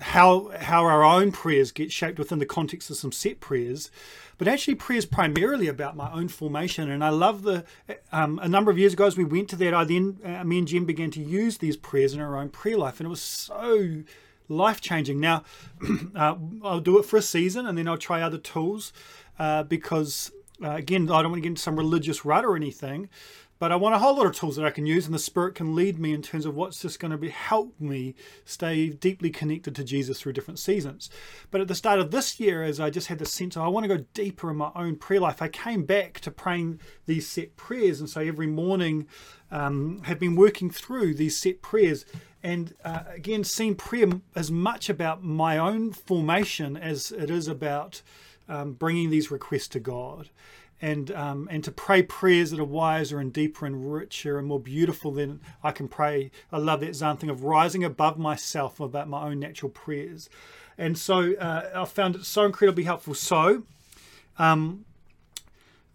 how 0.00 0.52
how 0.58 0.84
our 0.84 1.02
own 1.02 1.32
prayers 1.32 1.72
get 1.72 1.92
shaped 1.92 2.18
within 2.18 2.38
the 2.38 2.46
context 2.46 2.90
of 2.90 2.96
some 2.96 3.12
set 3.12 3.40
prayers, 3.40 3.90
but 4.38 4.46
actually 4.46 4.76
prayer 4.76 4.98
is 4.98 5.06
primarily 5.06 5.66
about 5.66 5.96
my 5.96 6.10
own 6.12 6.28
formation. 6.28 6.90
And 6.90 7.04
I 7.04 7.10
love 7.10 7.42
the 7.42 7.64
um, 8.12 8.38
a 8.40 8.48
number 8.48 8.70
of 8.70 8.78
years 8.78 8.92
ago 8.92 9.06
as 9.06 9.16
we 9.16 9.24
went 9.24 9.48
to 9.50 9.56
that, 9.56 9.74
I 9.74 9.84
then 9.84 10.18
uh, 10.24 10.44
me 10.44 10.58
and 10.58 10.68
Jim 10.68 10.84
began 10.84 11.10
to 11.10 11.20
use 11.20 11.58
these 11.58 11.76
prayers 11.76 12.14
in 12.14 12.20
our 12.20 12.36
own 12.36 12.48
prayer 12.48 12.78
life, 12.78 13.00
and 13.00 13.06
it 13.06 13.10
was 13.10 13.20
so 13.20 14.02
life 14.48 14.80
changing. 14.80 15.20
Now 15.20 15.44
uh, 16.14 16.36
I'll 16.62 16.80
do 16.80 16.98
it 16.98 17.04
for 17.04 17.16
a 17.16 17.22
season, 17.22 17.66
and 17.66 17.76
then 17.76 17.88
I'll 17.88 17.98
try 17.98 18.22
other 18.22 18.38
tools 18.38 18.92
uh, 19.38 19.64
because 19.64 20.30
uh, 20.62 20.70
again 20.70 21.10
I 21.10 21.22
don't 21.22 21.32
want 21.32 21.36
to 21.36 21.42
get 21.42 21.48
into 21.48 21.62
some 21.62 21.76
religious 21.76 22.24
rut 22.24 22.44
or 22.44 22.56
anything. 22.56 23.08
But 23.58 23.72
I 23.72 23.76
want 23.76 23.94
a 23.94 23.98
whole 23.98 24.16
lot 24.16 24.26
of 24.26 24.36
tools 24.36 24.56
that 24.56 24.64
I 24.64 24.70
can 24.70 24.86
use, 24.86 25.06
and 25.06 25.14
the 25.14 25.18
Spirit 25.18 25.56
can 25.56 25.74
lead 25.74 25.98
me 25.98 26.12
in 26.12 26.22
terms 26.22 26.46
of 26.46 26.54
what's 26.54 26.80
just 26.80 27.00
going 27.00 27.10
to 27.10 27.18
be 27.18 27.30
help 27.30 27.78
me 27.80 28.14
stay 28.44 28.88
deeply 28.90 29.30
connected 29.30 29.74
to 29.74 29.84
Jesus 29.84 30.20
through 30.20 30.34
different 30.34 30.60
seasons. 30.60 31.10
But 31.50 31.60
at 31.60 31.68
the 31.68 31.74
start 31.74 31.98
of 31.98 32.10
this 32.10 32.38
year, 32.38 32.62
as 32.62 32.78
I 32.78 32.90
just 32.90 33.08
had 33.08 33.18
the 33.18 33.26
sense 33.26 33.56
of 33.56 33.62
I 33.62 33.68
want 33.68 33.84
to 33.84 33.96
go 33.96 34.04
deeper 34.14 34.50
in 34.50 34.56
my 34.56 34.70
own 34.76 34.96
prayer 34.96 35.20
life, 35.20 35.42
I 35.42 35.48
came 35.48 35.84
back 35.84 36.20
to 36.20 36.30
praying 36.30 36.80
these 37.06 37.26
set 37.28 37.56
prayers, 37.56 37.98
and 37.98 38.08
so 38.08 38.20
every 38.20 38.46
morning 38.46 39.08
um, 39.50 40.02
have 40.04 40.20
been 40.20 40.36
working 40.36 40.70
through 40.70 41.14
these 41.14 41.36
set 41.36 41.60
prayers. 41.60 42.04
And 42.42 42.74
uh, 42.84 43.02
again, 43.12 43.42
seeing 43.42 43.74
prayer 43.74 44.06
as 44.36 44.50
much 44.50 44.88
about 44.88 45.24
my 45.24 45.58
own 45.58 45.92
formation 45.92 46.76
as 46.76 47.10
it 47.10 47.30
is 47.30 47.48
about 47.48 48.02
um, 48.48 48.74
bringing 48.74 49.10
these 49.10 49.30
requests 49.30 49.68
to 49.68 49.80
God 49.80 50.30
and 50.80 51.10
um, 51.12 51.48
and 51.50 51.64
to 51.64 51.72
pray 51.72 52.02
prayers 52.02 52.50
that 52.50 52.60
are 52.60 52.64
wiser 52.64 53.18
and 53.18 53.32
deeper 53.32 53.66
and 53.66 53.92
richer 53.92 54.38
and 54.38 54.46
more 54.46 54.60
beautiful 54.60 55.10
than 55.12 55.40
I 55.62 55.72
can 55.72 55.88
pray. 55.88 56.30
I 56.52 56.58
love 56.58 56.80
that 56.80 56.90
Zahnd 56.90 57.20
thing 57.20 57.30
of 57.30 57.44
rising 57.44 57.84
above 57.84 58.18
myself 58.18 58.80
about 58.80 59.08
my 59.08 59.24
own 59.26 59.40
natural 59.40 59.70
prayers, 59.70 60.28
and 60.76 60.96
so 60.96 61.34
uh, 61.34 61.70
I 61.74 61.84
found 61.84 62.16
it 62.16 62.24
so 62.24 62.44
incredibly 62.44 62.84
helpful. 62.84 63.14
So. 63.14 63.64
Um, 64.38 64.84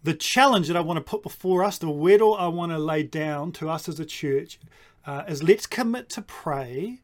the 0.02 0.12
challenge 0.12 0.68
that 0.68 0.76
I 0.76 0.80
want 0.80 0.98
to 0.98 1.00
put 1.00 1.22
before 1.22 1.64
us, 1.64 1.78
the 1.78 1.86
wedal 1.86 2.38
I 2.38 2.48
want 2.48 2.72
to 2.72 2.78
lay 2.78 3.02
down 3.02 3.52
to 3.52 3.70
us 3.70 3.88
as 3.88 3.98
a 3.98 4.04
church, 4.04 4.60
uh, 5.06 5.24
is 5.26 5.42
let's 5.42 5.66
commit 5.66 6.10
to 6.10 6.20
pray 6.20 7.00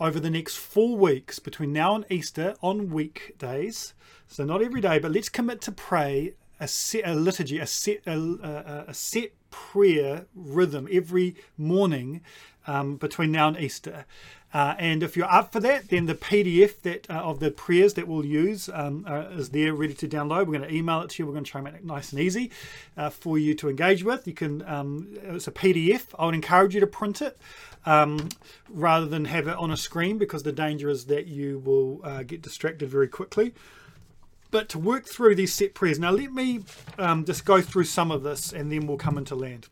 over 0.00 0.18
the 0.18 0.30
next 0.30 0.56
four 0.56 0.96
weeks 0.96 1.38
between 1.38 1.72
now 1.72 1.94
and 1.94 2.06
Easter 2.10 2.56
on 2.62 2.88
weekdays. 2.88 3.92
So 4.26 4.44
not 4.44 4.62
every 4.62 4.80
day, 4.80 4.98
but 4.98 5.12
let's 5.12 5.28
commit 5.28 5.60
to 5.62 5.72
pray 5.72 6.32
a 6.60 6.68
set 6.68 7.02
a 7.06 7.14
liturgy, 7.14 7.58
a 7.58 7.66
set 7.66 8.00
a, 8.06 8.12
a, 8.12 8.84
a 8.88 8.94
set 8.94 9.32
prayer 9.50 10.26
rhythm 10.34 10.88
every 10.92 11.34
morning 11.58 12.20
um, 12.66 12.96
between 12.96 13.32
now 13.32 13.48
and 13.48 13.58
Easter. 13.58 14.04
Uh, 14.52 14.74
and 14.78 15.02
if 15.04 15.16
you're 15.16 15.30
up 15.30 15.52
for 15.52 15.60
that, 15.60 15.88
then 15.90 16.06
the 16.06 16.14
PDF 16.14 16.80
that 16.82 17.08
uh, 17.08 17.14
of 17.14 17.38
the 17.38 17.52
prayers 17.52 17.94
that 17.94 18.08
we'll 18.08 18.24
use 18.24 18.68
um, 18.72 19.04
uh, 19.08 19.28
is 19.30 19.50
there, 19.50 19.72
ready 19.72 19.94
to 19.94 20.08
download. 20.08 20.46
We're 20.46 20.58
going 20.58 20.68
to 20.68 20.74
email 20.74 21.02
it 21.02 21.10
to 21.10 21.22
you. 21.22 21.26
We're 21.26 21.34
going 21.34 21.44
to 21.44 21.50
try 21.50 21.60
and 21.60 21.66
make 21.66 21.74
it 21.76 21.84
nice 21.84 22.12
and 22.12 22.20
easy 22.20 22.50
uh, 22.96 23.10
for 23.10 23.38
you 23.38 23.54
to 23.54 23.68
engage 23.68 24.02
with. 24.02 24.26
You 24.26 24.34
can. 24.34 24.62
Um, 24.66 25.16
it's 25.22 25.46
a 25.46 25.52
PDF. 25.52 26.06
I 26.18 26.26
would 26.26 26.34
encourage 26.34 26.74
you 26.74 26.80
to 26.80 26.86
print 26.88 27.22
it 27.22 27.38
um, 27.86 28.28
rather 28.68 29.06
than 29.06 29.26
have 29.26 29.46
it 29.46 29.56
on 29.56 29.70
a 29.70 29.76
screen 29.76 30.18
because 30.18 30.42
the 30.42 30.52
danger 30.52 30.88
is 30.88 31.06
that 31.06 31.28
you 31.28 31.60
will 31.60 32.00
uh, 32.02 32.24
get 32.24 32.42
distracted 32.42 32.88
very 32.88 33.08
quickly 33.08 33.54
but 34.50 34.68
to 34.70 34.78
work 34.78 35.06
through 35.06 35.34
these 35.34 35.54
set 35.54 35.74
prayers. 35.74 35.98
Now, 35.98 36.10
let 36.10 36.32
me 36.32 36.60
um, 36.98 37.24
just 37.24 37.44
go 37.44 37.60
through 37.60 37.84
some 37.84 38.10
of 38.10 38.22
this 38.22 38.52
and 38.52 38.70
then 38.70 38.86
we'll 38.86 38.96
come 38.96 39.18
into 39.18 39.34
land. 39.34 39.68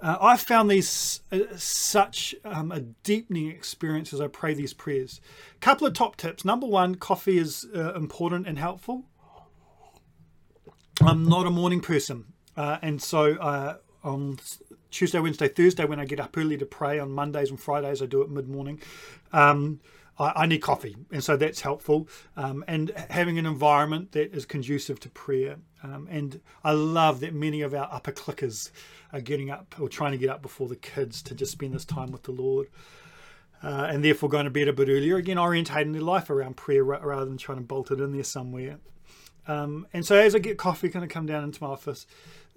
Uh, 0.00 0.18
I 0.20 0.36
found 0.36 0.68
these 0.68 1.20
uh, 1.30 1.38
such 1.56 2.34
um, 2.44 2.72
a 2.72 2.80
deepening 2.80 3.48
experience 3.48 4.12
as 4.12 4.20
I 4.20 4.26
pray 4.26 4.52
these 4.52 4.74
prayers. 4.74 5.20
Couple 5.60 5.86
of 5.86 5.94
top 5.94 6.16
tips. 6.16 6.44
Number 6.44 6.66
one, 6.66 6.96
coffee 6.96 7.38
is 7.38 7.66
uh, 7.74 7.94
important 7.94 8.48
and 8.48 8.58
helpful. 8.58 9.04
I'm 11.00 11.28
not 11.28 11.46
a 11.46 11.50
morning 11.50 11.80
person, 11.80 12.32
uh, 12.56 12.78
and 12.82 13.00
so 13.00 13.34
uh, 13.36 13.76
on 14.02 14.38
Tuesday, 14.90 15.20
Wednesday, 15.20 15.48
Thursday, 15.48 15.84
when 15.84 15.98
I 15.98 16.04
get 16.04 16.20
up 16.20 16.36
early 16.36 16.56
to 16.58 16.66
pray, 16.66 16.98
on 16.98 17.12
Mondays 17.12 17.50
and 17.50 17.58
Fridays 17.58 18.02
I 18.02 18.06
do 18.06 18.22
it 18.22 18.30
mid 18.30 18.48
morning. 18.48 18.80
Um, 19.32 19.80
I, 20.18 20.32
I 20.36 20.46
need 20.46 20.58
coffee, 20.58 20.96
and 21.10 21.22
so 21.22 21.36
that's 21.36 21.60
helpful. 21.60 22.08
Um, 22.36 22.64
and 22.68 22.90
having 23.10 23.38
an 23.38 23.46
environment 23.46 24.12
that 24.12 24.34
is 24.34 24.44
conducive 24.44 25.00
to 25.00 25.08
prayer. 25.10 25.56
Um, 25.82 26.06
and 26.10 26.40
I 26.62 26.72
love 26.72 27.20
that 27.20 27.34
many 27.34 27.62
of 27.62 27.74
our 27.74 27.88
upper 27.90 28.12
clickers 28.12 28.70
are 29.12 29.20
getting 29.20 29.50
up 29.50 29.74
or 29.80 29.88
trying 29.88 30.12
to 30.12 30.18
get 30.18 30.30
up 30.30 30.42
before 30.42 30.68
the 30.68 30.76
kids 30.76 31.22
to 31.22 31.34
just 31.34 31.52
spend 31.52 31.74
this 31.74 31.84
time 31.84 32.12
with 32.12 32.22
the 32.22 32.32
Lord. 32.32 32.68
Uh, 33.64 33.86
and 33.88 34.04
therefore 34.04 34.28
going 34.28 34.44
to 34.44 34.50
bed 34.50 34.66
a 34.66 34.72
bit 34.72 34.88
earlier. 34.88 35.16
Again, 35.16 35.36
orientating 35.36 35.92
their 35.92 36.02
life 36.02 36.30
around 36.30 36.56
prayer 36.56 36.82
rather 36.82 37.24
than 37.24 37.36
trying 37.36 37.58
to 37.58 37.64
bolt 37.64 37.92
it 37.92 38.00
in 38.00 38.12
there 38.12 38.24
somewhere. 38.24 38.78
Um, 39.46 39.86
and 39.92 40.04
so 40.04 40.16
as 40.16 40.34
I 40.34 40.40
get 40.40 40.58
coffee, 40.58 40.88
kind 40.88 41.04
of 41.04 41.10
come 41.10 41.26
down 41.26 41.44
into 41.44 41.62
my 41.62 41.70
office, 41.70 42.06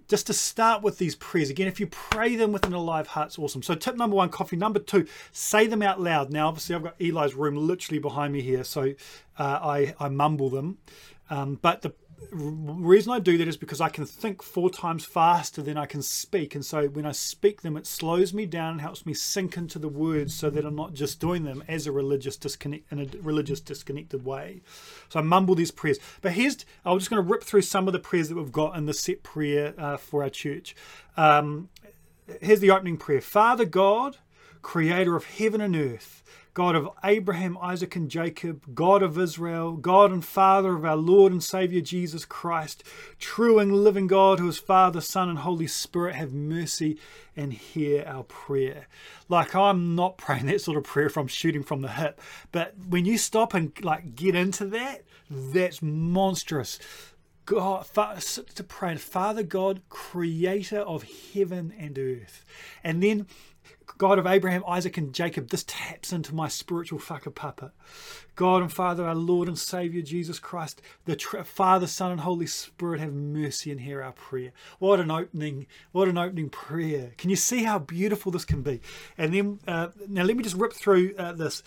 just 0.07 0.27
to 0.27 0.33
start 0.33 0.81
with 0.81 0.97
these 0.97 1.15
prayers. 1.15 1.49
Again 1.49 1.67
if 1.67 1.79
you 1.79 1.87
pray 1.87 2.35
them 2.35 2.51
with 2.51 2.65
an 2.65 2.73
alive 2.73 3.07
heart 3.07 3.27
it's 3.27 3.39
awesome. 3.39 3.63
So 3.63 3.75
tip 3.75 3.95
number 3.95 4.15
one 4.15 4.29
coffee. 4.29 4.55
Number 4.55 4.79
two 4.79 5.05
say 5.31 5.67
them 5.67 5.81
out 5.81 6.01
loud. 6.01 6.31
Now 6.31 6.47
obviously 6.47 6.75
i've 6.75 6.83
got 6.83 6.95
eli's 6.99 7.35
room 7.35 7.55
literally 7.55 7.99
behind 7.99 8.33
me 8.33 8.41
here 8.41 8.63
so 8.63 8.93
uh, 9.37 9.59
i 9.61 9.95
i 9.99 10.09
mumble 10.09 10.49
them. 10.49 10.77
Um, 11.29 11.57
but 11.61 11.81
the 11.81 11.93
reason 12.31 13.11
I 13.11 13.19
do 13.19 13.37
that 13.37 13.47
is 13.47 13.57
because 13.57 13.81
I 13.81 13.89
can 13.89 14.05
think 14.05 14.41
four 14.41 14.69
times 14.69 15.05
faster 15.05 15.61
than 15.61 15.77
I 15.77 15.85
can 15.85 16.01
speak. 16.01 16.55
And 16.55 16.65
so 16.65 16.87
when 16.87 17.05
I 17.05 17.11
speak 17.11 17.61
them, 17.61 17.77
it 17.77 17.87
slows 17.87 18.33
me 18.33 18.45
down 18.45 18.73
and 18.73 18.81
helps 18.81 19.05
me 19.05 19.13
sink 19.13 19.57
into 19.57 19.79
the 19.79 19.89
words 19.89 20.33
so 20.33 20.49
that 20.49 20.65
I'm 20.65 20.75
not 20.75 20.93
just 20.93 21.19
doing 21.19 21.43
them 21.43 21.63
as 21.67 21.87
a 21.87 21.91
religious 21.91 22.37
disconnect 22.37 22.91
in 22.91 22.99
a 22.99 23.07
religious 23.21 23.59
disconnected 23.59 24.25
way. 24.25 24.61
So 25.09 25.19
I 25.19 25.23
mumble 25.23 25.55
these 25.55 25.71
prayers. 25.71 25.99
But 26.21 26.33
here's, 26.33 26.65
I'm 26.83 26.99
just 26.99 27.09
going 27.09 27.23
to 27.23 27.29
rip 27.29 27.43
through 27.43 27.63
some 27.63 27.87
of 27.87 27.93
the 27.93 27.99
prayers 27.99 28.29
that 28.29 28.35
we've 28.35 28.51
got 28.51 28.77
in 28.77 28.85
the 28.85 28.93
set 28.93 29.23
prayer 29.23 29.73
uh, 29.77 29.97
for 29.97 30.23
our 30.23 30.29
church. 30.29 30.75
Um, 31.17 31.69
here's 32.41 32.59
the 32.59 32.71
opening 32.71 32.97
prayer 32.97 33.21
Father 33.21 33.65
God, 33.65 34.17
creator 34.61 35.15
of 35.15 35.25
heaven 35.25 35.61
and 35.61 35.75
earth 35.75 36.23
God 36.55 36.77
of 36.77 36.89
Abraham, 37.03 37.57
Isaac, 37.61 37.97
and 37.97 38.09
Jacob, 38.09 38.73
God 38.73 39.03
of 39.03 39.19
Israel, 39.19 39.73
God 39.73 40.13
and 40.13 40.23
Father 40.23 40.73
of 40.73 40.85
our 40.85 40.95
Lord 40.95 41.33
and 41.33 41.43
Saviour 41.43 41.81
Jesus 41.81 42.23
Christ, 42.23 42.81
true 43.19 43.59
and 43.59 43.83
living 43.83 44.07
God, 44.07 44.39
who 44.39 44.47
is 44.47 44.57
Father, 44.57 45.01
Son, 45.01 45.27
and 45.27 45.39
Holy 45.39 45.67
Spirit, 45.67 46.15
have 46.15 46.31
mercy 46.31 46.97
and 47.35 47.51
hear 47.51 48.05
our 48.07 48.23
prayer. 48.23 48.87
Like 49.27 49.53
I'm 49.53 49.95
not 49.95 50.17
praying 50.17 50.45
that 50.45 50.61
sort 50.61 50.77
of 50.77 50.85
prayer 50.85 51.09
from 51.09 51.27
shooting 51.27 51.61
from 51.61 51.81
the 51.81 51.91
hip, 51.91 52.21
but 52.53 52.73
when 52.87 53.03
you 53.03 53.17
stop 53.17 53.53
and 53.53 53.73
like 53.83 54.15
get 54.15 54.33
into 54.33 54.65
that, 54.67 55.03
that's 55.29 55.81
monstrous. 55.81 56.79
God, 57.45 57.85
to 57.93 58.63
pray, 58.63 58.95
Father 58.95 59.43
God, 59.43 59.81
creator 59.89 60.79
of 60.79 61.03
heaven 61.33 61.73
and 61.77 61.99
earth. 61.99 62.45
And 62.81 63.03
then 63.03 63.27
God 63.97 64.19
of 64.19 64.27
Abraham, 64.27 64.63
Isaac, 64.67 64.97
and 64.97 65.13
Jacob, 65.13 65.49
this 65.49 65.63
taps 65.67 66.11
into 66.11 66.35
my 66.35 66.47
spiritual 66.47 66.99
fucker 66.99 67.33
puppet. 67.33 67.71
God 68.35 68.61
and 68.61 68.71
Father, 68.71 69.05
our 69.05 69.15
Lord 69.15 69.47
and 69.47 69.57
Savior 69.57 70.01
Jesus 70.01 70.39
Christ, 70.39 70.81
the 71.05 71.15
Father, 71.45 71.87
Son, 71.87 72.11
and 72.11 72.21
Holy 72.21 72.47
Spirit, 72.47 72.99
have 72.99 73.13
mercy 73.13 73.71
and 73.71 73.79
hear 73.79 74.01
our 74.01 74.11
prayer. 74.11 74.51
What 74.79 74.99
an 74.99 75.11
opening! 75.11 75.67
What 75.91 76.07
an 76.07 76.17
opening 76.17 76.49
prayer! 76.49 77.13
Can 77.17 77.29
you 77.29 77.35
see 77.35 77.63
how 77.63 77.79
beautiful 77.79 78.31
this 78.31 78.45
can 78.45 78.61
be? 78.61 78.81
And 79.17 79.33
then 79.33 79.59
uh, 79.67 79.89
now 80.07 80.23
let 80.23 80.35
me 80.35 80.43
just 80.43 80.57
rip 80.57 80.73
through 80.73 81.15
uh, 81.17 81.33
this. 81.33 81.63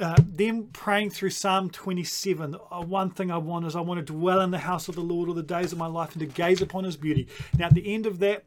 Uh, 0.00 0.16
then 0.26 0.66
praying 0.72 1.08
through 1.10 1.30
Psalm 1.30 1.70
27, 1.70 2.56
uh, 2.56 2.82
one 2.82 3.10
thing 3.10 3.30
I 3.30 3.36
want 3.36 3.64
is 3.64 3.76
I 3.76 3.80
want 3.80 4.04
to 4.04 4.12
dwell 4.12 4.40
in 4.40 4.50
the 4.50 4.58
house 4.58 4.88
of 4.88 4.96
the 4.96 5.00
Lord 5.00 5.28
all 5.28 5.36
the 5.36 5.42
days 5.42 5.70
of 5.70 5.78
my 5.78 5.86
life 5.86 6.12
and 6.12 6.20
to 6.20 6.26
gaze 6.26 6.60
upon 6.60 6.82
his 6.82 6.96
beauty. 6.96 7.28
Now, 7.56 7.66
at 7.66 7.74
the 7.74 7.94
end 7.94 8.06
of 8.06 8.18
that, 8.18 8.44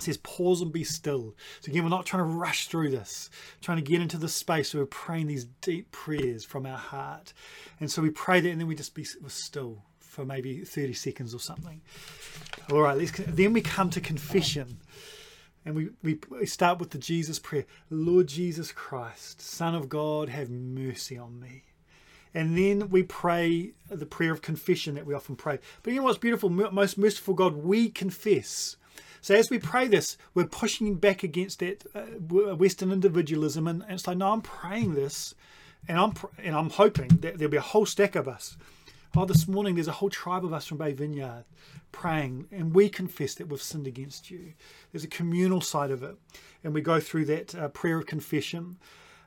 It 0.00 0.04
says 0.04 0.16
pause 0.18 0.62
and 0.62 0.72
be 0.72 0.82
still. 0.82 1.34
So 1.60 1.70
again, 1.70 1.82
we're 1.82 1.90
not 1.90 2.06
trying 2.06 2.22
to 2.22 2.36
rush 2.36 2.68
through 2.68 2.90
this, 2.90 3.28
we're 3.56 3.64
trying 3.64 3.84
to 3.84 3.90
get 3.90 4.00
into 4.00 4.16
the 4.16 4.28
space 4.28 4.72
where 4.72 4.82
we're 4.82 4.86
praying 4.86 5.26
these 5.26 5.44
deep 5.60 5.90
prayers 5.92 6.44
from 6.44 6.64
our 6.64 6.78
heart. 6.78 7.32
And 7.80 7.90
so 7.90 8.00
we 8.00 8.10
pray 8.10 8.40
that 8.40 8.48
and 8.48 8.60
then 8.60 8.66
we 8.66 8.74
just 8.74 8.94
be 8.94 9.04
still 9.04 9.82
for 9.98 10.24
maybe 10.24 10.64
30 10.64 10.94
seconds 10.94 11.34
or 11.34 11.38
something. 11.38 11.82
All 12.70 12.80
right, 12.80 12.96
let's, 12.96 13.12
then 13.12 13.52
we 13.52 13.60
come 13.60 13.90
to 13.90 14.00
confession. 14.00 14.78
And 15.64 15.74
we, 15.74 15.90
we, 16.02 16.18
we 16.30 16.46
start 16.46 16.78
with 16.78 16.90
the 16.90 16.98
Jesus 16.98 17.38
prayer 17.38 17.66
Lord 17.90 18.26
Jesus 18.26 18.72
Christ, 18.72 19.42
Son 19.42 19.74
of 19.74 19.90
God, 19.90 20.30
have 20.30 20.48
mercy 20.48 21.18
on 21.18 21.38
me. 21.38 21.64
And 22.32 22.56
then 22.56 22.88
we 22.88 23.02
pray 23.02 23.72
the 23.88 24.06
prayer 24.06 24.32
of 24.32 24.40
confession 24.40 24.94
that 24.94 25.04
we 25.04 25.14
often 25.14 25.36
pray. 25.36 25.58
But 25.82 25.92
you 25.92 25.98
know 25.98 26.04
what's 26.04 26.18
beautiful? 26.18 26.48
Most 26.48 26.96
merciful 26.96 27.34
God, 27.34 27.56
we 27.56 27.90
confess. 27.90 28.76
So 29.22 29.34
as 29.34 29.50
we 29.50 29.58
pray 29.58 29.86
this, 29.88 30.16
we're 30.34 30.46
pushing 30.46 30.94
back 30.94 31.22
against 31.22 31.58
that 31.60 31.84
uh, 31.94 32.02
Western 32.54 32.90
individualism, 32.90 33.66
and, 33.66 33.82
and, 33.82 33.92
it's 33.92 34.06
like, 34.06 34.16
no, 34.16 34.32
I'm 34.32 34.40
praying 34.40 34.94
this, 34.94 35.34
and 35.88 35.98
I'm 35.98 36.14
and 36.38 36.56
I'm 36.56 36.70
hoping 36.70 37.08
that 37.20 37.38
there'll 37.38 37.50
be 37.50 37.56
a 37.56 37.62
whole 37.62 37.86
stack 37.86 38.16
of 38.16 38.28
us. 38.28 38.56
Oh, 39.16 39.24
this 39.24 39.48
morning 39.48 39.74
there's 39.74 39.88
a 39.88 39.92
whole 39.92 40.10
tribe 40.10 40.44
of 40.44 40.52
us 40.52 40.66
from 40.66 40.78
Bay 40.78 40.92
Vineyard 40.92 41.44
praying, 41.92 42.46
and 42.52 42.74
we 42.74 42.88
confess 42.88 43.34
that 43.34 43.48
we've 43.48 43.62
sinned 43.62 43.86
against 43.86 44.30
you. 44.30 44.52
There's 44.92 45.04
a 45.04 45.08
communal 45.08 45.60
side 45.60 45.90
of 45.90 46.02
it, 46.02 46.16
and 46.62 46.72
we 46.72 46.80
go 46.80 47.00
through 47.00 47.24
that 47.26 47.54
uh, 47.54 47.68
prayer 47.68 47.98
of 47.98 48.06
confession. 48.06 48.78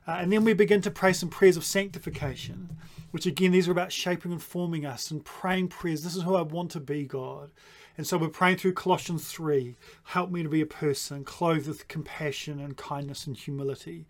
Uh, 0.06 0.18
and 0.20 0.32
then 0.32 0.44
we 0.44 0.52
begin 0.52 0.80
to 0.82 0.90
pray 0.90 1.12
some 1.12 1.28
prayers 1.28 1.56
of 1.56 1.64
sanctification, 1.64 2.76
which 3.10 3.26
again, 3.26 3.52
these 3.52 3.68
are 3.68 3.72
about 3.72 3.92
shaping 3.92 4.32
and 4.32 4.42
forming 4.42 4.84
us 4.84 5.10
and 5.10 5.24
praying 5.24 5.68
prayers. 5.68 6.02
This 6.02 6.16
is 6.16 6.22
who 6.22 6.34
I 6.34 6.42
want 6.42 6.70
to 6.72 6.80
be, 6.80 7.04
God. 7.04 7.50
And 7.96 8.06
so 8.06 8.18
we're 8.18 8.28
praying 8.28 8.56
through 8.56 8.72
Colossians 8.72 9.28
3 9.28 9.76
help 10.04 10.30
me 10.30 10.42
to 10.42 10.48
be 10.48 10.60
a 10.60 10.66
person 10.66 11.24
clothed 11.24 11.68
with 11.68 11.86
compassion 11.86 12.58
and 12.58 12.76
kindness 12.76 13.26
and 13.26 13.36
humility. 13.36 14.06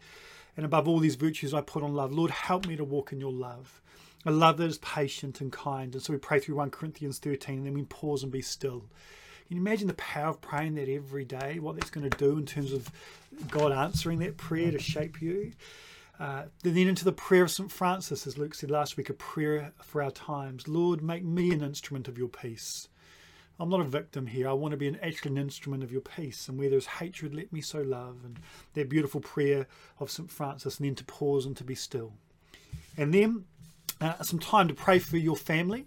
And 0.56 0.64
above 0.64 0.88
all 0.88 1.00
these 1.00 1.16
virtues, 1.16 1.52
I 1.52 1.60
put 1.60 1.82
on 1.82 1.94
love. 1.94 2.12
Lord, 2.12 2.30
help 2.30 2.66
me 2.66 2.76
to 2.76 2.84
walk 2.84 3.12
in 3.12 3.20
your 3.20 3.32
love. 3.32 3.82
A 4.24 4.30
love 4.30 4.56
that 4.56 4.66
is 4.66 4.78
patient 4.78 5.40
and 5.40 5.52
kind. 5.52 5.94
And 5.94 6.02
so 6.02 6.12
we 6.12 6.18
pray 6.18 6.40
through 6.40 6.56
1 6.56 6.70
Corinthians 6.70 7.18
13 7.18 7.58
and 7.58 7.66
then 7.66 7.74
we 7.74 7.82
pause 7.82 8.22
and 8.22 8.32
be 8.32 8.40
still. 8.40 8.84
Can 9.48 9.58
you 9.58 9.62
imagine 9.62 9.88
the 9.88 9.94
power 9.94 10.28
of 10.28 10.40
praying 10.40 10.76
that 10.76 10.88
every 10.88 11.26
day, 11.26 11.58
what 11.58 11.76
that's 11.76 11.90
going 11.90 12.08
to 12.08 12.16
do 12.16 12.38
in 12.38 12.46
terms 12.46 12.72
of 12.72 12.90
God 13.50 13.72
answering 13.72 14.20
that 14.20 14.38
prayer 14.38 14.70
to 14.70 14.78
shape 14.78 15.20
you? 15.20 15.52
Uh, 16.18 16.44
then 16.62 16.76
into 16.76 17.04
the 17.04 17.12
prayer 17.12 17.42
of 17.42 17.50
St. 17.50 17.70
Francis, 17.70 18.26
as 18.26 18.38
Luke 18.38 18.54
said 18.54 18.70
last 18.70 18.96
week, 18.96 19.10
a 19.10 19.14
prayer 19.14 19.72
for 19.82 20.02
our 20.02 20.12
times. 20.12 20.68
Lord, 20.68 21.02
make 21.02 21.24
me 21.24 21.50
an 21.50 21.62
instrument 21.62 22.08
of 22.08 22.16
your 22.16 22.28
peace. 22.28 22.88
I'm 23.58 23.68
not 23.68 23.80
a 23.80 23.84
victim 23.84 24.26
here. 24.26 24.48
I 24.48 24.52
want 24.52 24.72
to 24.72 24.76
be 24.76 24.88
an 24.88 24.98
actually 25.00 25.32
an 25.32 25.38
instrument 25.38 25.82
of 25.82 25.92
your 25.92 26.00
peace. 26.00 26.48
And 26.48 26.58
where 26.58 26.70
there's 26.70 26.86
hatred, 26.86 27.34
let 27.34 27.52
me 27.52 27.60
so 27.60 27.80
love. 27.80 28.18
And 28.24 28.38
that 28.74 28.88
beautiful 28.88 29.20
prayer 29.20 29.66
of 30.00 30.10
St. 30.10 30.30
Francis, 30.30 30.78
and 30.78 30.86
then 30.86 30.94
to 30.96 31.04
pause 31.04 31.46
and 31.46 31.56
to 31.56 31.64
be 31.64 31.74
still. 31.74 32.14
And 32.96 33.14
then 33.14 33.44
uh, 34.00 34.22
some 34.22 34.38
time 34.38 34.68
to 34.68 34.74
pray 34.74 34.98
for 34.98 35.16
your 35.16 35.36
family. 35.36 35.86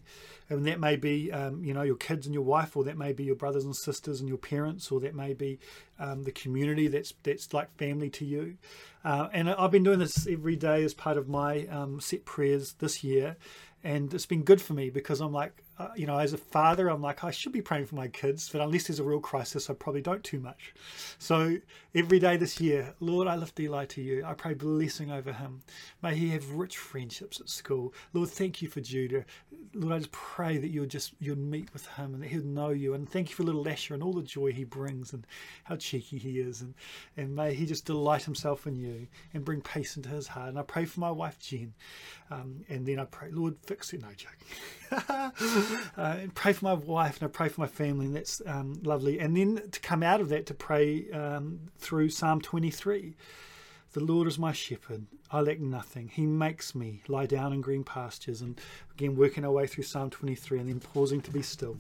And 0.50 0.66
that 0.66 0.80
may 0.80 0.96
be, 0.96 1.30
um, 1.30 1.62
you 1.66 1.74
know, 1.74 1.82
your 1.82 1.98
kids 1.98 2.26
and 2.26 2.34
your 2.34 2.44
wife, 2.44 2.78
or 2.78 2.86
that 2.86 2.98
may 2.98 3.12
be 3.12 3.26
your 3.26 3.36
brothers 3.36 3.66
and 3.66 3.76
sisters 3.76 4.22
and 4.22 4.30
your 4.30 4.38
parents, 4.38 4.90
or 4.90 5.02
that 5.02 5.14
may 5.14 5.34
be 5.34 5.60
um, 6.00 6.24
the 6.24 6.32
community 6.32 6.88
that's 6.88 7.14
that's 7.24 7.54
like 7.54 7.76
family 7.78 8.10
to 8.12 8.24
you. 8.24 8.56
Uh, 9.04 9.28
and 9.34 9.50
I've 9.50 9.72
been 9.72 9.84
doing 9.84 10.00
this 10.00 10.26
every 10.26 10.56
day 10.56 10.86
as 10.86 10.94
part 10.94 11.18
of 11.18 11.28
my 11.28 11.68
um, 11.68 12.00
set 12.00 12.24
prayers 12.24 12.76
this 12.80 13.04
year, 13.04 13.36
and 13.84 14.14
it's 14.14 14.26
been 14.26 14.44
good 14.44 14.62
for 14.62 14.72
me 14.72 14.90
because 14.90 15.20
I'm 15.20 15.34
like, 15.34 15.66
uh, 15.80 15.90
you 15.96 16.08
know, 16.08 16.18
as 16.18 16.34
a 16.34 16.38
father, 16.38 16.90
I'm 16.90 17.02
like, 17.02 17.24
I 17.24 17.30
should 17.30 17.52
be 17.52 17.62
praying 17.62 17.86
for 17.86 17.96
my 17.96 18.08
kids, 18.08 18.50
but 18.52 18.62
unless 18.62 18.88
there's 18.88 19.00
a 19.00 19.04
real 19.04 19.20
crisis, 19.20 19.70
I 19.70 19.74
probably 19.74 20.02
don't 20.02 20.24
too 20.24 20.40
much. 20.40 20.74
So 21.20 21.58
every 21.94 22.18
day 22.18 22.36
this 22.36 22.60
year, 22.60 22.96
Lord, 23.00 23.28
I 23.28 23.36
lift 23.36 23.60
Eli 23.60 23.86
to 23.86 24.02
you. 24.02 24.24
I 24.26 24.34
pray 24.34 24.56
blessing 24.56 25.12
over 25.12 25.32
him. 25.32 25.62
May 26.02 26.16
he 26.16 26.30
have 26.30 26.50
rich 26.52 26.78
friendships 26.78 27.40
at 27.40 27.50
school. 27.50 27.94
Lord, 28.14 28.30
thank 28.30 28.62
you 28.62 28.68
for 28.68 28.82
Judah. 28.82 29.24
Lord, 29.76 29.94
I 29.94 29.98
just 30.00 30.12
pray 30.12 30.58
that 30.58 30.70
you'll 30.70 30.88
just 30.88 31.14
you'll 31.20 31.38
meet 31.38 31.72
with 31.74 31.86
him 31.90 32.16
and 32.16 32.24
that 32.24 32.30
he'll 32.30 32.44
know 32.44 32.70
you. 32.70 32.96
And 32.96 33.08
thank 33.08 33.30
you 33.30 33.36
for 33.36 33.44
little 33.44 33.68
Asher 33.68 33.94
and 33.94 34.02
all 34.02 34.14
the 34.14 34.24
joy 34.24 34.52
he 34.52 34.64
brings 34.64 35.14
and 35.14 35.28
how 35.64 35.76
cheeky 35.76 36.18
he 36.18 36.40
is. 36.40 36.62
And, 36.62 36.74
and 37.16 37.36
may 37.36 37.54
he 37.54 37.68
just 37.68 37.86
delight 37.86 38.24
himself 38.24 38.66
in 38.66 38.78
you 38.78 39.08
and 39.34 39.46
bring 39.46 39.62
peace 39.62 39.96
into 39.96 40.10
his 40.10 40.28
heart. 40.28 40.50
And 40.50 40.58
I 40.58 40.64
pray 40.64 40.86
for 40.86 41.00
my 41.00 41.12
wife 41.12 41.38
Jen. 41.40 41.76
Um, 42.32 42.62
and 42.68 42.86
then 42.86 43.00
I 43.00 43.06
pray, 43.06 43.30
Lord, 43.32 43.58
fix 43.64 43.94
it. 43.94 44.02
No 44.02 44.08
joking. 44.16 44.48
uh, 45.98 46.18
pray 46.34 46.54
for 46.54 46.66
my 46.66 46.74
wife 46.74 47.22
and 47.22 47.30
I 47.30 47.32
pray 47.32 47.50
for 47.50 47.62
my 47.62 47.68
family, 47.68 48.06
and 48.06 48.16
that's 48.16 48.42
um, 48.46 48.80
lovely. 48.84 49.20
And 49.20 49.36
then 49.36 49.70
to 49.72 49.80
come 49.80 50.04
out 50.04 50.22
of 50.22 50.30
that 50.30 50.46
to 50.48 50.54
pray 50.54 51.10
um, 51.12 51.60
through 51.78 52.10
Psalm 52.10 52.42
23. 52.42 53.16
The 53.94 54.04
Lord 54.04 54.28
is 54.28 54.38
my 54.38 54.52
shepherd. 54.52 55.08
I 55.32 55.40
lack 55.42 55.60
nothing. 55.60 56.10
He 56.10 56.26
makes 56.26 56.76
me 56.76 57.02
lie 57.08 57.26
down 57.26 57.54
in 57.54 57.62
green 57.62 57.84
pastures. 57.84 58.42
And 58.42 58.60
again, 58.94 59.16
working 59.16 59.46
our 59.46 59.52
way 59.52 59.66
through 59.66 59.86
Psalm 59.86 60.10
23 60.10 60.60
and 60.60 60.70
then 60.70 60.80
pausing 60.80 61.22
to 61.22 61.32
be 61.32 61.42
still. 61.42 61.78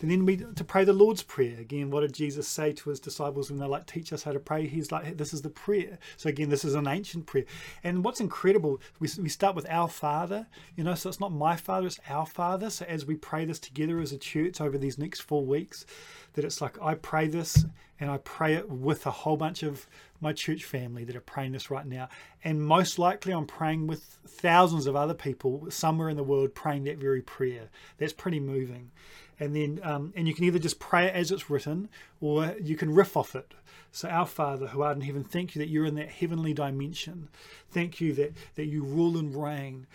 And 0.00 0.10
then 0.10 0.26
we 0.26 0.36
to 0.36 0.64
pray 0.64 0.84
the 0.84 0.92
Lord's 0.92 1.22
Prayer. 1.22 1.58
Again, 1.58 1.90
what 1.90 2.00
did 2.00 2.12
Jesus 2.12 2.46
say 2.46 2.72
to 2.72 2.90
his 2.90 3.00
disciples 3.00 3.50
when 3.50 3.58
they 3.58 3.66
like 3.66 3.86
teach 3.86 4.12
us 4.12 4.22
how 4.22 4.32
to 4.32 4.38
pray? 4.38 4.66
He's 4.66 4.92
like, 4.92 5.04
hey, 5.04 5.12
this 5.14 5.32
is 5.32 5.42
the 5.42 5.50
prayer. 5.50 5.98
So 6.16 6.28
again, 6.28 6.50
this 6.50 6.64
is 6.64 6.74
an 6.74 6.86
ancient 6.86 7.26
prayer. 7.26 7.44
And 7.82 8.04
what's 8.04 8.20
incredible, 8.20 8.80
we, 9.00 9.08
we 9.20 9.28
start 9.28 9.56
with 9.56 9.66
our 9.70 9.88
Father, 9.88 10.46
you 10.76 10.84
know, 10.84 10.94
so 10.94 11.08
it's 11.08 11.20
not 11.20 11.32
my 11.32 11.56
Father, 11.56 11.86
it's 11.86 12.00
our 12.08 12.26
Father. 12.26 12.70
So 12.70 12.84
as 12.86 13.06
we 13.06 13.16
pray 13.16 13.44
this 13.44 13.58
together 13.58 14.00
as 14.00 14.12
a 14.12 14.18
church 14.18 14.60
over 14.60 14.76
these 14.76 14.98
next 14.98 15.20
four 15.20 15.44
weeks, 15.44 15.86
that 16.36 16.44
it's 16.44 16.60
like 16.60 16.80
I 16.80 16.94
pray 16.94 17.26
this 17.26 17.66
and 17.98 18.10
I 18.10 18.18
pray 18.18 18.54
it 18.54 18.70
with 18.70 19.06
a 19.06 19.10
whole 19.10 19.36
bunch 19.36 19.62
of 19.62 19.86
my 20.20 20.32
church 20.32 20.64
family 20.64 21.02
that 21.04 21.16
are 21.16 21.20
praying 21.20 21.52
this 21.52 21.70
right 21.70 21.86
now. 21.86 22.08
And 22.44 22.62
most 22.62 22.98
likely 22.98 23.32
I'm 23.32 23.46
praying 23.46 23.86
with 23.86 24.18
thousands 24.26 24.86
of 24.86 24.94
other 24.94 25.14
people 25.14 25.66
somewhere 25.70 26.08
in 26.08 26.16
the 26.16 26.22
world 26.22 26.54
praying 26.54 26.84
that 26.84 26.98
very 26.98 27.22
prayer. 27.22 27.68
That's 27.98 28.12
pretty 28.12 28.38
moving 28.38 28.92
and 29.38 29.54
then 29.54 29.80
um, 29.82 30.12
and 30.16 30.26
you 30.26 30.34
can 30.34 30.44
either 30.44 30.58
just 30.58 30.78
pray 30.78 31.06
it 31.06 31.14
as 31.14 31.30
it's 31.30 31.50
written 31.50 31.88
or 32.20 32.54
you 32.60 32.76
can 32.76 32.94
riff 32.94 33.16
off 33.16 33.34
it 33.34 33.54
so 33.92 34.08
our 34.08 34.26
father 34.26 34.68
who 34.68 34.82
art 34.82 34.96
in 34.96 35.02
heaven 35.02 35.24
thank 35.24 35.54
you 35.54 35.58
that 35.60 35.68
you're 35.68 35.86
in 35.86 35.94
that 35.94 36.08
heavenly 36.08 36.54
dimension 36.54 37.28
thank 37.70 38.00
you 38.00 38.12
that 38.14 38.32
that 38.54 38.66
you 38.66 38.82
rule 38.82 39.16
and 39.16 39.40
reign 39.40 39.86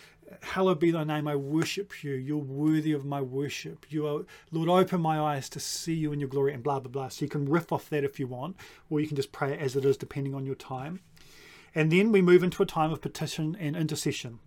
hallowed 0.42 0.80
be 0.80 0.92
thy 0.92 1.04
name 1.04 1.28
i 1.28 1.36
worship 1.36 2.04
you 2.04 2.14
you're 2.14 2.38
worthy 2.38 2.92
of 2.92 3.06
my 3.06 3.22
worship 3.22 3.86
you 3.90 4.08
are 4.08 4.26
lord 4.52 4.70
open 4.70 5.02
my 5.02 5.20
eyes 5.20 5.50
to 5.50 5.60
see 5.60 5.94
you 5.94 6.12
in 6.12 6.20
your 6.20 6.30
glory 6.30 6.54
and 6.54 6.64
blah 6.64 6.80
blah 6.80 6.92
blah 6.92 7.10
so 7.10 7.24
you 7.24 7.30
can 7.30 7.50
riff 7.50 7.72
off 7.72 7.90
that 7.90 8.04
if 8.04 8.20
you 8.20 8.28
want 8.28 8.56
or 8.90 9.00
you 9.00 9.08
can 9.08 9.16
just 9.16 9.32
pray 9.32 9.58
as 9.58 9.76
it 9.76 9.86
is 9.86 9.98
depending 9.98 10.34
on 10.34 10.46
your 10.46 10.56
time 10.56 11.00
and 11.74 11.92
then 11.92 12.12
we 12.12 12.22
move 12.22 12.44
into 12.44 12.64
a 12.64 12.66
time 12.66 12.92
of 12.92 13.02
petition 13.02 13.56
and 13.60 13.76
intercession 13.76 14.40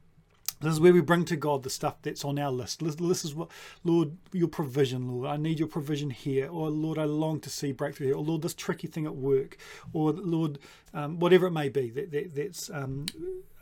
this 0.61 0.73
is 0.73 0.81
where 0.81 0.93
we 0.93 1.01
bring 1.01 1.25
to 1.27 1.37
God 1.37 1.63
the 1.63 1.71
stuff 1.71 1.97
that's 2.01 2.25
on 2.25 2.39
our 2.39 2.51
list. 2.51 2.83
This 2.83 3.25
is 3.25 3.35
what, 3.35 3.51
Lord, 3.83 4.17
your 4.33 4.49
provision, 4.49 5.09
Lord. 5.09 5.29
I 5.29 5.37
need 5.37 5.59
your 5.59 5.69
provision 5.69 6.11
here. 6.11 6.49
Or, 6.49 6.71
Lord, 6.71 6.97
I 6.97 7.05
long 7.05 7.41
to 7.41 7.51
see 7.51 7.73
breakthrough 7.73 8.09
here. 8.09 8.17
Or, 8.17 8.25
Lord, 8.25 8.43
this 8.43 8.55
tricky 8.55 8.87
thing 8.87 9.05
at 9.05 9.15
work. 9.15 9.59
Or, 9.93 10.13
Lord, 10.13 10.59
um, 10.95 11.19
whatever 11.19 11.47
it 11.47 11.51
may 11.51 11.69
be 11.69 11.91
that, 11.91 12.11
that 12.13 12.35
that's 12.35 12.71
um, 12.71 13.07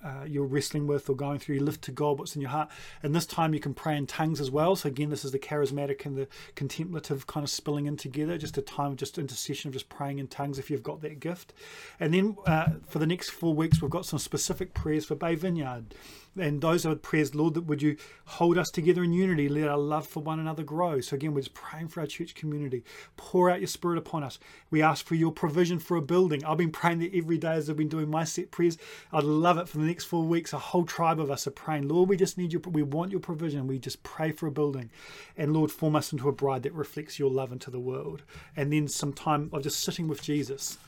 uh, 0.05 0.25
you're 0.27 0.45
wrestling 0.45 0.87
with 0.87 1.09
or 1.09 1.14
going 1.14 1.38
through, 1.38 1.57
you 1.57 1.62
lift 1.62 1.83
to 1.83 1.92
God 1.92 2.18
what's 2.18 2.35
in 2.35 2.42
your 2.42 2.51
heart. 2.51 2.68
And 3.03 3.14
this 3.14 3.27
time 3.27 3.55
you 3.55 3.61
can 3.61 3.75
pray 3.75 3.97
in 3.97 4.07
tongues 4.07 4.40
as 4.40 4.51
well. 4.51 4.75
So 4.77 4.88
again, 4.88 5.11
this 5.11 5.25
is 5.25 5.31
the 5.31 5.38
charismatic 5.38 6.05
and 6.05 6.16
the 6.16 6.29
contemplative 6.55 7.27
kind 7.27 7.45
of 7.45 7.51
spilling 7.51 7.87
in 7.87 7.97
together, 7.97 8.37
just 8.37 8.59
a 8.59 8.62
time 8.62 8.92
of 8.92 8.97
just 8.97 9.18
intercession 9.18 9.68
of 9.68 9.75
just 9.75 9.88
praying 9.88 10.18
in 10.18 10.27
tongues 10.27 10.59
if 10.59 10.71
you've 10.71 10.83
got 10.83 11.01
that 11.03 11.21
gift. 11.21 11.53
And 12.01 12.12
then 12.12 12.37
uh, 12.47 12.71
for 12.87 12.99
the 12.99 13.07
next 13.07 13.31
four 13.31 13.55
weeks, 13.55 13.81
we've 13.81 13.90
got 13.90 14.07
some 14.07 14.18
specific 14.18 14.75
prayers 14.75 15.05
for 15.05 15.14
Bay 15.14 15.35
Vineyard. 15.35 15.95
And 16.38 16.62
those 16.62 16.87
are 16.87 16.95
prayers, 16.95 17.35
Lord, 17.35 17.55
that 17.55 17.66
would 17.66 17.83
you 17.83 17.97
hold 18.25 18.57
us 18.57 18.71
together 18.71 19.05
in 19.05 19.12
unity, 19.12 19.51
let 19.51 19.68
our 19.68 19.77
love 19.77 20.07
for 20.07 20.23
one 20.23 20.40
another 20.40 20.62
grow. 20.62 21.01
So 21.03 21.14
again, 21.14 21.35
we're 21.35 21.42
just 21.42 21.53
praying 21.53 21.88
for 21.88 22.01
our 22.01 22.07
church 22.07 22.35
community. 22.35 22.85
Pour 23.18 23.51
out 23.51 23.61
your 23.61 23.68
spirit 23.68 23.99
upon 23.99 24.25
us. 24.25 24.38
We 24.71 24.81
ask 24.81 25.05
for 25.05 25.14
your 25.14 25.31
provision 25.31 25.79
for 25.79 25.99
a 25.99 26.03
building. 26.03 26.42
I've 26.45 26.57
been 26.57 26.73
praying 26.73 27.01
that 27.01 27.12
every 27.23 27.39
day 27.39 27.53
as 27.53 27.71
I've 27.71 27.77
been 27.77 27.89
doing 27.89 28.11
my 28.11 28.25
set 28.25 28.51
prayers. 28.51 28.77
I'd 29.13 29.25
love 29.25 29.59
it 29.59 29.69
for 29.69 29.79
the 29.79 29.85
next 29.85 30.05
four 30.05 30.25
weeks. 30.25 30.53
A 30.53 30.59
whole 30.59 30.85
tribe 30.85 31.21
of 31.21 31.31
us 31.31 31.47
are 31.47 31.53
praying, 31.53 31.89
Lord, 31.89 32.09
we 32.09 32.17
just 32.17 32.37
need 32.37 32.53
your, 32.53 32.61
we 32.63 32.83
want 32.83 33.11
your 33.11 33.21
provision. 33.21 33.67
We 33.67 33.79
just 33.79 34.03
pray 34.03 34.33
for 34.33 34.47
a 34.47 34.53
building. 34.53 34.91
And 35.37 35.55
Lord, 35.55 35.71
form 35.73 35.97
us 35.97 36.13
into 36.13 36.29
a 36.29 36.33
bride 36.33 36.63
that 36.65 36.75
reflects 36.75 37.19
your 37.19 37.31
love 37.31 37.53
into 37.53 37.71
the 37.71 37.81
world. 37.81 38.23
And 38.57 38.73
then 38.73 38.89
some 38.89 39.13
time 39.13 39.49
of 39.53 39.63
just 39.63 39.81
sitting 39.81 40.09
with 40.09 40.23
Jesus. 40.23 40.79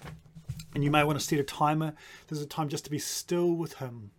And 0.75 0.83
you 0.83 0.91
may 0.91 1.05
want 1.05 1.19
to 1.19 1.25
set 1.25 1.39
a 1.39 1.45
timer. 1.45 1.95
There's 2.29 2.43
a 2.43 2.47
time 2.47 2.69
just 2.69 2.85
to 2.85 2.91
be 2.91 2.99
still 2.99 3.53
with 3.53 3.75
Him 3.75 4.11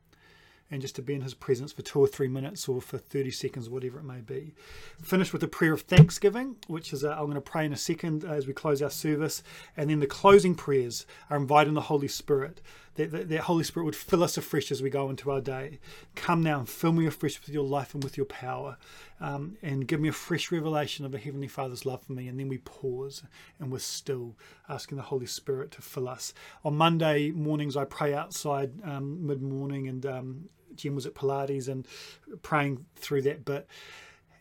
and 0.75 0.81
just 0.81 0.95
to 0.95 1.01
be 1.01 1.15
in 1.15 1.21
his 1.21 1.33
presence 1.33 1.71
for 1.71 1.81
two 1.81 1.99
or 1.99 2.07
three 2.07 2.27
minutes 2.27 2.67
or 2.67 2.81
for 2.81 2.97
30 2.97 3.31
seconds, 3.31 3.69
whatever 3.69 3.99
it 3.99 4.03
may 4.03 4.21
be. 4.21 4.53
Finish 5.01 5.33
with 5.33 5.41
a 5.41 5.47
prayer 5.47 5.73
of 5.73 5.81
thanksgiving, 5.81 6.57
which 6.67 6.93
is, 6.93 7.03
uh, 7.03 7.11
I'm 7.11 7.25
going 7.25 7.35
to 7.35 7.41
pray 7.41 7.65
in 7.65 7.73
a 7.73 7.77
second 7.77 8.23
as 8.23 8.45
we 8.45 8.53
close 8.53 8.81
our 8.81 8.89
service. 8.89 9.41
And 9.75 9.89
then 9.89 10.01
the 10.01 10.07
closing 10.07 10.53
prayers 10.53 11.05
are 11.29 11.37
inviting 11.37 11.73
the 11.73 11.81
Holy 11.81 12.09
Spirit. 12.09 12.61
that, 12.95 13.11
that, 13.11 13.29
that 13.29 13.41
Holy 13.41 13.63
Spirit 13.63 13.85
would 13.85 13.95
fill 13.95 14.23
us 14.23 14.37
afresh 14.37 14.71
as 14.71 14.81
we 14.81 14.89
go 14.89 15.09
into 15.09 15.31
our 15.31 15.41
day. 15.41 15.79
Come 16.15 16.41
now 16.41 16.59
and 16.59 16.69
fill 16.69 16.93
me 16.93 17.05
afresh 17.05 17.39
with 17.39 17.49
your 17.49 17.65
life 17.65 17.93
and 17.93 18.03
with 18.03 18.17
your 18.17 18.25
power, 18.25 18.77
um, 19.19 19.57
and 19.61 19.87
give 19.87 19.99
me 19.99 20.09
a 20.09 20.13
fresh 20.13 20.51
revelation 20.51 21.05
of 21.05 21.11
the 21.11 21.17
Heavenly 21.17 21.47
Father's 21.47 21.85
love 21.85 22.03
for 22.03 22.13
me. 22.13 22.27
And 22.27 22.39
then 22.39 22.47
we 22.47 22.57
pause 22.59 23.23
and 23.59 23.71
we're 23.71 23.79
still 23.79 24.35
asking 24.69 24.97
the 24.97 25.03
Holy 25.03 25.25
Spirit 25.25 25.71
to 25.71 25.81
fill 25.81 26.07
us. 26.07 26.33
On 26.63 26.75
Monday 26.75 27.31
mornings, 27.31 27.77
I 27.77 27.85
pray 27.85 28.13
outside 28.13 28.71
um, 28.83 29.25
mid 29.25 29.41
morning, 29.41 29.87
and 29.87 30.05
um, 30.05 30.49
Jen 30.77 30.95
was 30.95 31.05
at 31.05 31.15
Pilates 31.15 31.67
and 31.67 31.87
praying 32.41 32.85
through 32.95 33.23
that 33.23 33.45
bit 33.45 33.67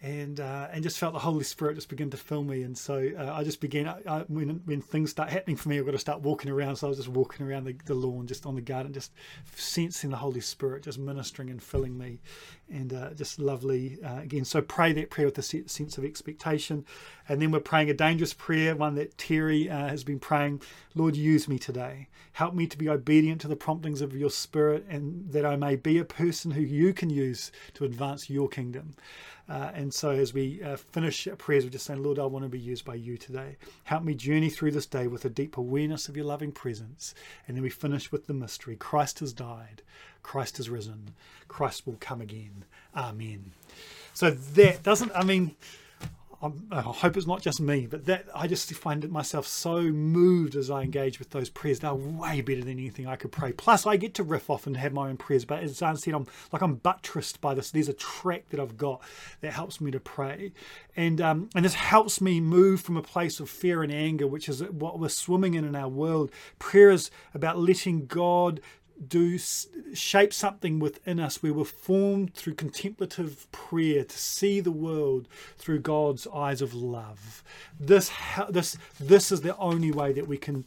and 0.05 0.39
uh, 0.39 0.69
and 0.71 0.83
just 0.83 0.99
felt 0.99 1.15
the 1.15 1.19
Holy 1.19 1.45
Spirit 1.45 1.77
just 1.77 1.89
begin 1.89 2.11
to 2.11 2.19
fill 2.19 2.45
me. 2.45 2.63
And 2.63 2.77
so 2.77 3.11
uh, 3.19 3.33
I 3.33 3.43
just 3.43 3.59
began 3.59 3.89
I, 3.89 4.25
when 4.29 4.61
when 4.67 4.83
things 4.83 5.11
start 5.11 5.31
happening 5.31 5.57
for 5.57 5.71
me, 5.71 5.79
I've 5.79 5.87
got 5.87 5.93
to 5.93 5.99
start 5.99 6.21
walking 6.21 6.51
around. 6.51 6.77
So 6.77 6.87
I 6.87 6.91
was 6.91 6.99
just 6.99 7.09
walking 7.09 7.47
around 7.47 7.65
the, 7.65 7.75
the 7.87 7.95
lawn, 7.95 8.27
just 8.27 8.45
on 8.45 8.55
the 8.55 8.61
garden, 8.61 8.93
just 8.93 9.13
sensing 9.57 10.11
the 10.11 10.17
Holy 10.17 10.43
Spirit 10.43 10.83
just 10.83 10.99
ministering 10.99 11.49
and 11.49 11.63
filling 11.63 11.97
me, 11.97 12.21
and 12.71 12.93
uh, 12.93 13.15
just 13.15 13.39
lovely 13.39 13.99
uh, 14.05 14.19
again. 14.19 14.45
So 14.45 14.61
pray 14.61 14.93
that 14.93 15.09
prayer 15.09 15.27
with 15.27 15.39
a 15.39 15.43
sense 15.43 15.97
of 15.97 16.05
expectation, 16.05 16.85
and 17.29 17.41
then 17.41 17.51
we're 17.51 17.61
praying 17.61 17.91
a 17.91 17.95
dangerous 17.95 18.35
prayer, 18.35 18.75
one 18.77 18.95
that 18.97 19.17
Terry 19.17 19.69
uh, 19.69 19.89
has 19.89 20.05
been 20.05 20.19
praying. 20.19 20.61
Lord, 20.95 21.17
use 21.17 21.49
me 21.49 21.59
today. 21.59 22.09
Help 22.33 22.55
me 22.55 22.67
to 22.67 22.77
be 22.77 22.89
obedient 22.89 23.41
to 23.43 23.49
the 23.49 23.57
promptings 23.57 24.01
of 24.01 24.17
Your 24.17 24.31
Spirit, 24.31 24.85
and 24.89 25.31
that 25.33 25.47
I 25.47 25.57
may 25.57 25.77
be 25.77 25.99
a 25.99 26.05
person 26.05 26.51
who 26.51 26.63
You 26.63 26.93
can 26.93 27.11
use 27.11 27.53
to 27.75 27.85
advance 27.85 28.29
Your 28.29 28.49
kingdom. 28.49 28.95
Uh, 29.49 29.71
and 29.75 29.93
so 29.93 30.11
as 30.11 30.33
we 30.33 30.63
uh, 30.63 30.77
finish 30.77 31.29
prayers, 31.37 31.65
we're 31.65 31.71
just 31.71 31.85
saying, 31.85 32.03
Lord, 32.03 32.19
I 32.19 32.25
want 32.25 32.45
to 32.45 32.49
be 32.49 32.59
used 32.59 32.85
by 32.85 32.95
you 32.95 33.19
today. 33.19 33.57
Help 33.85 34.03
me 34.03 34.15
journey 34.15 34.49
through 34.49 34.71
this 34.71 34.87
day 34.87 35.07
with 35.07 35.25
a 35.27 35.29
deep 35.29 35.59
awareness 35.59 36.09
of 36.09 36.17
your 36.17 36.25
loving 36.25 36.51
presence. 36.51 37.15
And 37.47 37.57
then 37.57 37.63
we 37.63 37.71
finish 37.71 38.11
with 38.11 38.27
the 38.27 38.33
mystery 38.33 38.77
Christ 38.77 39.19
has 39.19 39.33
died, 39.33 39.83
Christ 40.23 40.57
has 40.57 40.71
risen, 40.71 41.11
Christ 41.47 41.87
will 41.87 41.99
come 42.01 42.23
again. 42.23 42.65
Amen. 42.97 43.53
So 44.15 44.31
that 44.31 44.83
doesn't, 44.83 45.13
I 45.15 45.25
mean, 45.25 45.57
i 46.71 46.81
hope 46.81 47.17
it's 47.17 47.27
not 47.27 47.43
just 47.43 47.61
me, 47.61 47.87
but 47.87 48.07
that 48.07 48.27
I 48.35 48.47
just 48.47 48.73
find 48.75 49.05
it 49.05 49.11
myself 49.11 49.47
so 49.47 49.83
moved 49.83 50.57
as 50.57 50.71
I 50.71 50.83
engage 50.83 51.19
with 51.19 51.31
those 51.31 51.51
prayers. 51.51 51.81
They're 51.81 51.95
way 51.95 52.41
better 52.41 52.61
than 52.61 52.79
anything 52.79 53.07
I 53.07 53.17
could 53.17 53.33
pray. 53.33 53.53
Plus, 53.53 53.87
I 53.87 53.97
get 53.97 54.15
to 54.15 54.23
riff 54.23 54.51
off 54.51 54.67
and 54.67 54.77
have 54.77 54.93
my 54.93 55.09
own 55.09 55.17
prayers. 55.17 55.45
But 55.45 55.63
as 55.63 55.83
I 55.83 55.95
said, 55.95 56.15
I'm 56.15 56.27
like 56.53 56.63
I'm 56.63 56.77
buttressed 56.77 57.41
by 57.41 57.55
this. 57.55 57.71
There's 57.71 57.89
a 57.89 57.95
track 57.95 58.49
that 58.51 58.61
I've 58.61 58.77
got 58.77 59.03
that 59.41 59.53
helps 59.53 59.81
me 59.81 59.91
to 59.91 60.01
pray, 60.01 60.53
and 60.97 61.21
um, 61.21 61.51
and 61.55 61.65
this 61.65 61.75
helps 61.75 62.21
me 62.21 62.41
move 62.41 62.81
from 62.81 62.97
a 62.97 63.03
place 63.03 63.41
of 63.41 63.49
fear 63.51 63.83
and 63.83 63.93
anger, 63.93 64.27
which 64.27 64.49
is 64.49 64.63
what 64.65 64.99
we're 64.99 65.09
swimming 65.09 65.55
in 65.55 65.65
in 65.65 65.77
our 65.77 65.89
world. 65.89 66.31
Prayer 66.59 66.91
is 66.91 67.11
about 67.35 67.59
letting 67.59 68.07
God 68.07 68.61
do 69.07 69.39
shape 69.93 70.33
something 70.33 70.79
within 70.79 71.21
us 71.21 71.43
We 71.43 71.51
were 71.51 71.65
formed 71.65 72.35
through 72.35 72.55
contemplative 72.55 73.51
prayer 73.53 74.05
to 74.05 74.19
see 74.19 74.61
the 74.61 74.71
world 74.71 75.29
through 75.59 75.81
God's 75.81 76.27
eyes 76.29 76.63
of 76.63 76.75
love. 76.75 77.43
This 77.79 78.11
this 78.49 78.77
this 79.01 79.33
is 79.33 79.41
the 79.41 79.57
only 79.57 79.91
way 79.91 80.13
that 80.13 80.27
we 80.27 80.39
can 80.39 80.65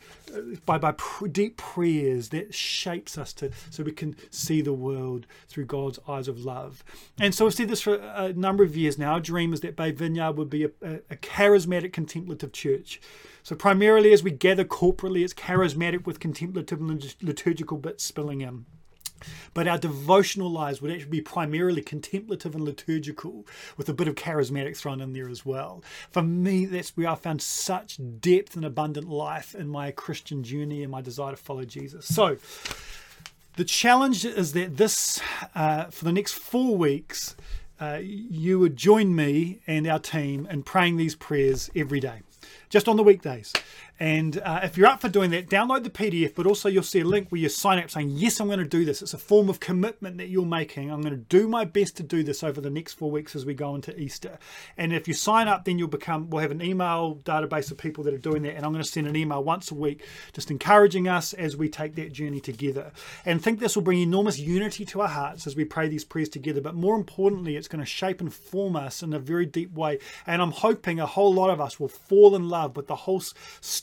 by 0.65 0.77
by 0.77 0.93
deep 1.31 1.57
prayers 1.57 2.29
that 2.29 2.53
shapes 2.53 3.17
us 3.17 3.33
to 3.33 3.51
so 3.69 3.83
we 3.83 3.91
can 3.91 4.15
see 4.29 4.61
the 4.61 4.73
world 4.73 5.25
through 5.47 5.65
God's 5.65 5.99
eyes 6.07 6.27
of 6.27 6.39
love. 6.39 6.83
And 7.19 7.33
so 7.33 7.45
we've 7.45 7.53
said 7.53 7.69
this 7.69 7.81
for 7.81 7.95
a 7.95 8.33
number 8.33 8.63
of 8.63 8.75
years 8.75 8.97
now. 8.97 9.13
Our 9.13 9.19
dream 9.19 9.53
is 9.53 9.61
that 9.61 9.75
Bay 9.75 9.91
Vineyard 9.91 10.37
would 10.37 10.49
be 10.49 10.65
a, 10.65 10.71
a 10.81 11.15
charismatic 11.15 11.93
contemplative 11.93 12.51
church. 12.51 12.99
So, 13.47 13.55
primarily 13.55 14.11
as 14.11 14.23
we 14.23 14.31
gather 14.31 14.65
corporately, 14.65 15.23
it's 15.23 15.33
charismatic 15.33 16.05
with 16.05 16.19
contemplative 16.19 16.81
and 16.81 17.15
liturgical 17.21 17.77
bits 17.77 18.03
spilling 18.03 18.41
in. 18.41 18.65
But 19.53 19.69
our 19.69 19.77
devotional 19.77 20.51
lives 20.51 20.81
would 20.81 20.91
actually 20.91 21.11
be 21.11 21.21
primarily 21.21 21.81
contemplative 21.81 22.55
and 22.55 22.65
liturgical, 22.65 23.47
with 23.77 23.87
a 23.87 23.93
bit 23.93 24.09
of 24.09 24.15
charismatic 24.15 24.75
thrown 24.75 24.99
in 24.99 25.13
there 25.13 25.29
as 25.29 25.45
well. 25.45 25.81
For 26.11 26.21
me, 26.21 26.65
that's 26.65 26.97
where 26.97 27.07
I 27.07 27.15
found 27.15 27.41
such 27.41 27.97
depth 28.19 28.57
and 28.57 28.65
abundant 28.65 29.07
life 29.07 29.55
in 29.55 29.69
my 29.69 29.91
Christian 29.91 30.43
journey 30.43 30.83
and 30.83 30.91
my 30.91 30.99
desire 30.99 31.31
to 31.31 31.37
follow 31.37 31.63
Jesus. 31.63 32.05
So, 32.05 32.35
the 33.55 33.63
challenge 33.63 34.25
is 34.25 34.51
that 34.51 34.75
this, 34.75 35.21
uh, 35.55 35.85
for 35.85 36.03
the 36.03 36.11
next 36.11 36.33
four 36.33 36.75
weeks, 36.75 37.37
uh, 37.79 37.99
you 38.01 38.59
would 38.59 38.75
join 38.75 39.15
me 39.15 39.61
and 39.65 39.87
our 39.87 39.99
team 39.99 40.49
in 40.51 40.63
praying 40.63 40.97
these 40.97 41.15
prayers 41.15 41.69
every 41.73 42.01
day 42.01 42.23
just 42.69 42.87
on 42.87 42.97
the 42.97 43.03
weekdays. 43.03 43.53
And 43.99 44.39
uh, 44.39 44.59
if 44.63 44.77
you're 44.77 44.87
up 44.87 45.01
for 45.01 45.09
doing 45.09 45.31
that, 45.31 45.49
download 45.49 45.83
the 45.83 45.89
PDF, 45.89 46.35
but 46.35 46.45
also 46.45 46.69
you'll 46.69 46.83
see 46.83 46.99
a 46.99 47.05
link 47.05 47.29
where 47.29 47.41
you 47.41 47.49
sign 47.49 47.79
up 47.79 47.89
saying, 47.89 48.09
Yes, 48.11 48.39
I'm 48.39 48.47
going 48.47 48.59
to 48.59 48.65
do 48.65 48.85
this. 48.85 49.01
It's 49.01 49.13
a 49.13 49.17
form 49.17 49.49
of 49.49 49.59
commitment 49.59 50.17
that 50.17 50.27
you're 50.27 50.45
making. 50.45 50.91
I'm 50.91 51.01
going 51.01 51.15
to 51.15 51.17
do 51.17 51.47
my 51.47 51.65
best 51.65 51.97
to 51.97 52.03
do 52.03 52.23
this 52.23 52.43
over 52.43 52.61
the 52.61 52.69
next 52.69 52.93
four 52.93 53.09
weeks 53.09 53.35
as 53.35 53.45
we 53.45 53.53
go 53.53 53.73
into 53.73 53.97
Easter. 53.99 54.37
And 54.77 54.93
if 54.93 55.07
you 55.07 55.13
sign 55.13 55.47
up, 55.47 55.65
then 55.65 55.79
you'll 55.79 55.87
become, 55.87 56.29
we'll 56.29 56.41
have 56.41 56.51
an 56.51 56.61
email 56.61 57.19
database 57.23 57.71
of 57.71 57.77
people 57.77 58.03
that 58.03 58.13
are 58.13 58.19
doing 58.19 58.43
that. 58.43 58.55
And 58.55 58.65
I'm 58.65 58.71
going 58.71 58.83
to 58.83 58.89
send 58.89 59.07
an 59.07 59.15
email 59.15 59.43
once 59.43 59.71
a 59.71 59.75
week 59.75 60.05
just 60.33 60.51
encouraging 60.51 61.07
us 61.07 61.33
as 61.33 61.57
we 61.57 61.69
take 61.69 61.95
that 61.95 62.13
journey 62.13 62.39
together. 62.39 62.91
And 63.25 63.39
I 63.39 63.41
think 63.41 63.59
this 63.59 63.75
will 63.75 63.83
bring 63.83 63.99
enormous 63.99 64.37
unity 64.37 64.85
to 64.85 65.01
our 65.01 65.07
hearts 65.07 65.47
as 65.47 65.55
we 65.55 65.65
pray 65.65 65.87
these 65.87 66.05
prayers 66.05 66.29
together. 66.29 66.61
But 66.61 66.75
more 66.75 66.95
importantly, 66.95 67.55
it's 67.55 67.67
going 67.67 67.83
to 67.83 67.85
shape 67.85 68.21
and 68.21 68.31
form 68.31 68.75
us 68.75 69.01
in 69.01 69.13
a 69.13 69.19
very 69.19 69.45
deep 69.45 69.73
way. 69.73 69.99
And 70.27 70.41
I'm 70.41 70.51
hoping 70.51 70.99
a 70.99 71.05
whole 71.07 71.33
lot 71.33 71.49
of 71.49 71.59
us 71.59 71.79
will 71.79 71.87
fall 71.87 72.35
in 72.35 72.47
love 72.47 72.75
with 72.75 72.87
the 72.87 72.95
whole 72.95 73.21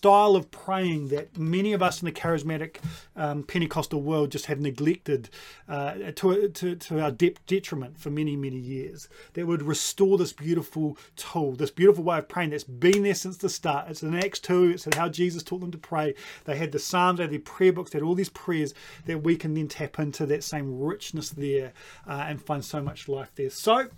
style 0.05 0.37
of 0.37 0.51
praying 0.51 1.09
that 1.09 1.35
many 1.39 1.73
of 1.73 1.83
us 1.83 2.03
in 2.03 2.05
the 2.05 2.13
charismatic 2.13 2.77
um, 3.17 3.43
Pentecostal 3.43 4.03
world 4.03 4.31
just 4.31 4.45
have 4.45 4.61
neglected 4.61 5.31
uh, 5.67 5.95
to, 6.15 6.47
to, 6.51 6.77
to, 6.77 7.01
our 7.01 7.11
de- 7.11 7.35
detriment 7.47 7.99
for 7.99 8.11
many, 8.11 8.37
many 8.37 8.59
years. 8.59 9.09
That 9.33 9.47
would 9.47 9.63
restore 9.63 10.19
this 10.19 10.35
beautiful 10.35 10.99
tool, 11.17 11.53
this 11.53 11.71
beautiful 11.71 12.05
way 12.05 12.19
of 12.19 12.29
praying 12.29 12.51
that's 12.51 12.65
been 12.65 13.03
there 13.03 13.15
since 13.15 13.39
the 13.39 13.49
start. 13.49 13.89
It's 13.89 14.03
in 14.03 14.15
Acts 14.15 14.41
2, 14.41 14.73
it's 14.73 14.95
how 14.95 15.09
Jesus 15.09 15.43
taught 15.43 15.63
them 15.63 15.71
to 15.71 15.79
pray. 15.79 16.15
They 16.45 16.59
had 16.59 16.73
the 16.73 16.79
Psalms, 16.79 17.17
they 17.17 17.23
had 17.23 17.33
their 17.33 17.39
prayer 17.39 17.73
books, 17.73 17.93
they 17.93 17.99
had 17.99 18.05
all 18.05 18.15
these 18.15 18.29
prayers 18.29 18.75
that 19.07 19.23
we 19.23 19.37
can 19.37 19.55
then 19.55 19.69
tap 19.69 19.99
into 19.99 20.27
that 20.27 20.45
same 20.45 20.81
richness 20.81 21.31
there 21.31 21.73
uh, 22.07 22.27
and 22.29 22.43
find 22.43 22.63
so 22.63 22.83
much 22.83 23.09
life 23.09 23.33
there. 23.37 23.49
So, 23.49 23.89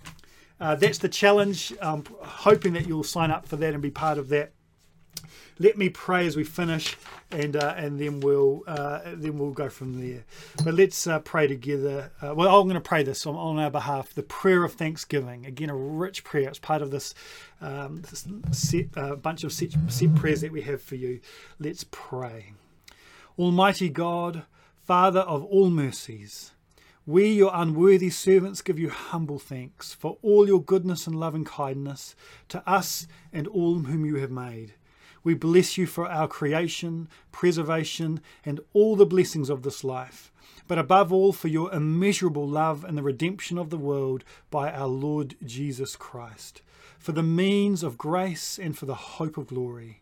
uh, 0.59 0.75
that's 0.75 0.99
the 0.99 1.09
challenge. 1.09 1.73
Um, 1.81 2.05
hoping 2.21 2.73
that 2.73 2.87
you'll 2.87 3.03
sign 3.03 3.29
up 3.29 3.45
for 3.45 3.57
that 3.57 3.73
and 3.73 3.83
be 3.83 3.91
part 3.91 4.17
of 4.17 4.29
that 4.29 4.53
let 5.59 5.77
me 5.77 5.89
pray 5.89 6.27
as 6.27 6.35
we 6.35 6.43
finish, 6.43 6.95
and 7.31 7.55
uh, 7.55 7.73
and 7.77 7.99
then 7.99 8.19
we'll 8.19 8.63
uh, 8.67 8.99
then 9.13 9.37
we'll 9.37 9.51
go 9.51 9.69
from 9.69 9.99
there. 9.99 10.23
But 10.63 10.73
let's 10.73 11.07
uh, 11.07 11.19
pray 11.19 11.47
together. 11.47 12.11
Uh, 12.21 12.35
well, 12.35 12.59
I'm 12.59 12.67
going 12.67 12.75
to 12.75 12.81
pray 12.81 13.03
this 13.03 13.25
on, 13.25 13.35
on, 13.35 13.59
our 13.59 13.71
behalf. 13.71 14.13
The 14.13 14.23
prayer 14.23 14.63
of 14.63 14.73
thanksgiving. 14.73 15.45
Again, 15.45 15.69
a 15.69 15.75
rich 15.75 16.23
prayer. 16.23 16.49
It's 16.49 16.59
part 16.59 16.81
of 16.81 16.91
this, 16.91 17.13
um, 17.61 18.01
this 18.01 18.27
set, 18.51 18.85
uh, 18.95 19.15
bunch 19.15 19.43
of 19.43 19.51
set, 19.51 19.71
set 19.87 20.13
prayers 20.15 20.41
that 20.41 20.51
we 20.51 20.61
have 20.61 20.81
for 20.81 20.95
you. 20.95 21.19
Let's 21.59 21.85
pray. 21.89 22.53
Almighty 23.37 23.89
God, 23.89 24.43
Father 24.85 25.21
of 25.21 25.43
all 25.45 25.69
mercies. 25.69 26.51
We, 27.05 27.29
your 27.29 27.51
unworthy 27.53 28.09
servants, 28.09 28.61
give 28.61 28.77
you 28.77 28.89
humble 28.89 29.39
thanks 29.39 29.93
for 29.93 30.17
all 30.21 30.45
your 30.45 30.61
goodness 30.61 31.07
and 31.07 31.17
loving 31.17 31.45
kindness 31.45 32.17
to 32.49 32.61
us 32.69 33.07
and 33.31 33.47
all 33.47 33.79
whom 33.79 34.05
you 34.05 34.15
have 34.15 34.29
made. 34.29 34.73
We 35.23 35.33
bless 35.33 35.77
you 35.77 35.85
for 35.85 36.09
our 36.09 36.27
creation, 36.27 37.07
preservation, 37.31 38.21
and 38.45 38.59
all 38.73 38.95
the 38.95 39.05
blessings 39.05 39.49
of 39.49 39.63
this 39.63 39.83
life, 39.83 40.31
but 40.67 40.77
above 40.77 41.11
all 41.11 41.33
for 41.33 41.47
your 41.47 41.73
immeasurable 41.73 42.47
love 42.47 42.83
and 42.83 42.97
the 42.97 43.03
redemption 43.03 43.57
of 43.57 43.69
the 43.69 43.77
world 43.77 44.23
by 44.49 44.71
our 44.71 44.87
Lord 44.87 45.35
Jesus 45.43 45.95
Christ, 45.95 46.61
for 46.99 47.11
the 47.11 47.23
means 47.23 47.83
of 47.83 47.97
grace 47.97 48.57
and 48.57 48.77
for 48.77 48.85
the 48.85 48.95
hope 48.95 49.37
of 49.37 49.47
glory. 49.47 50.01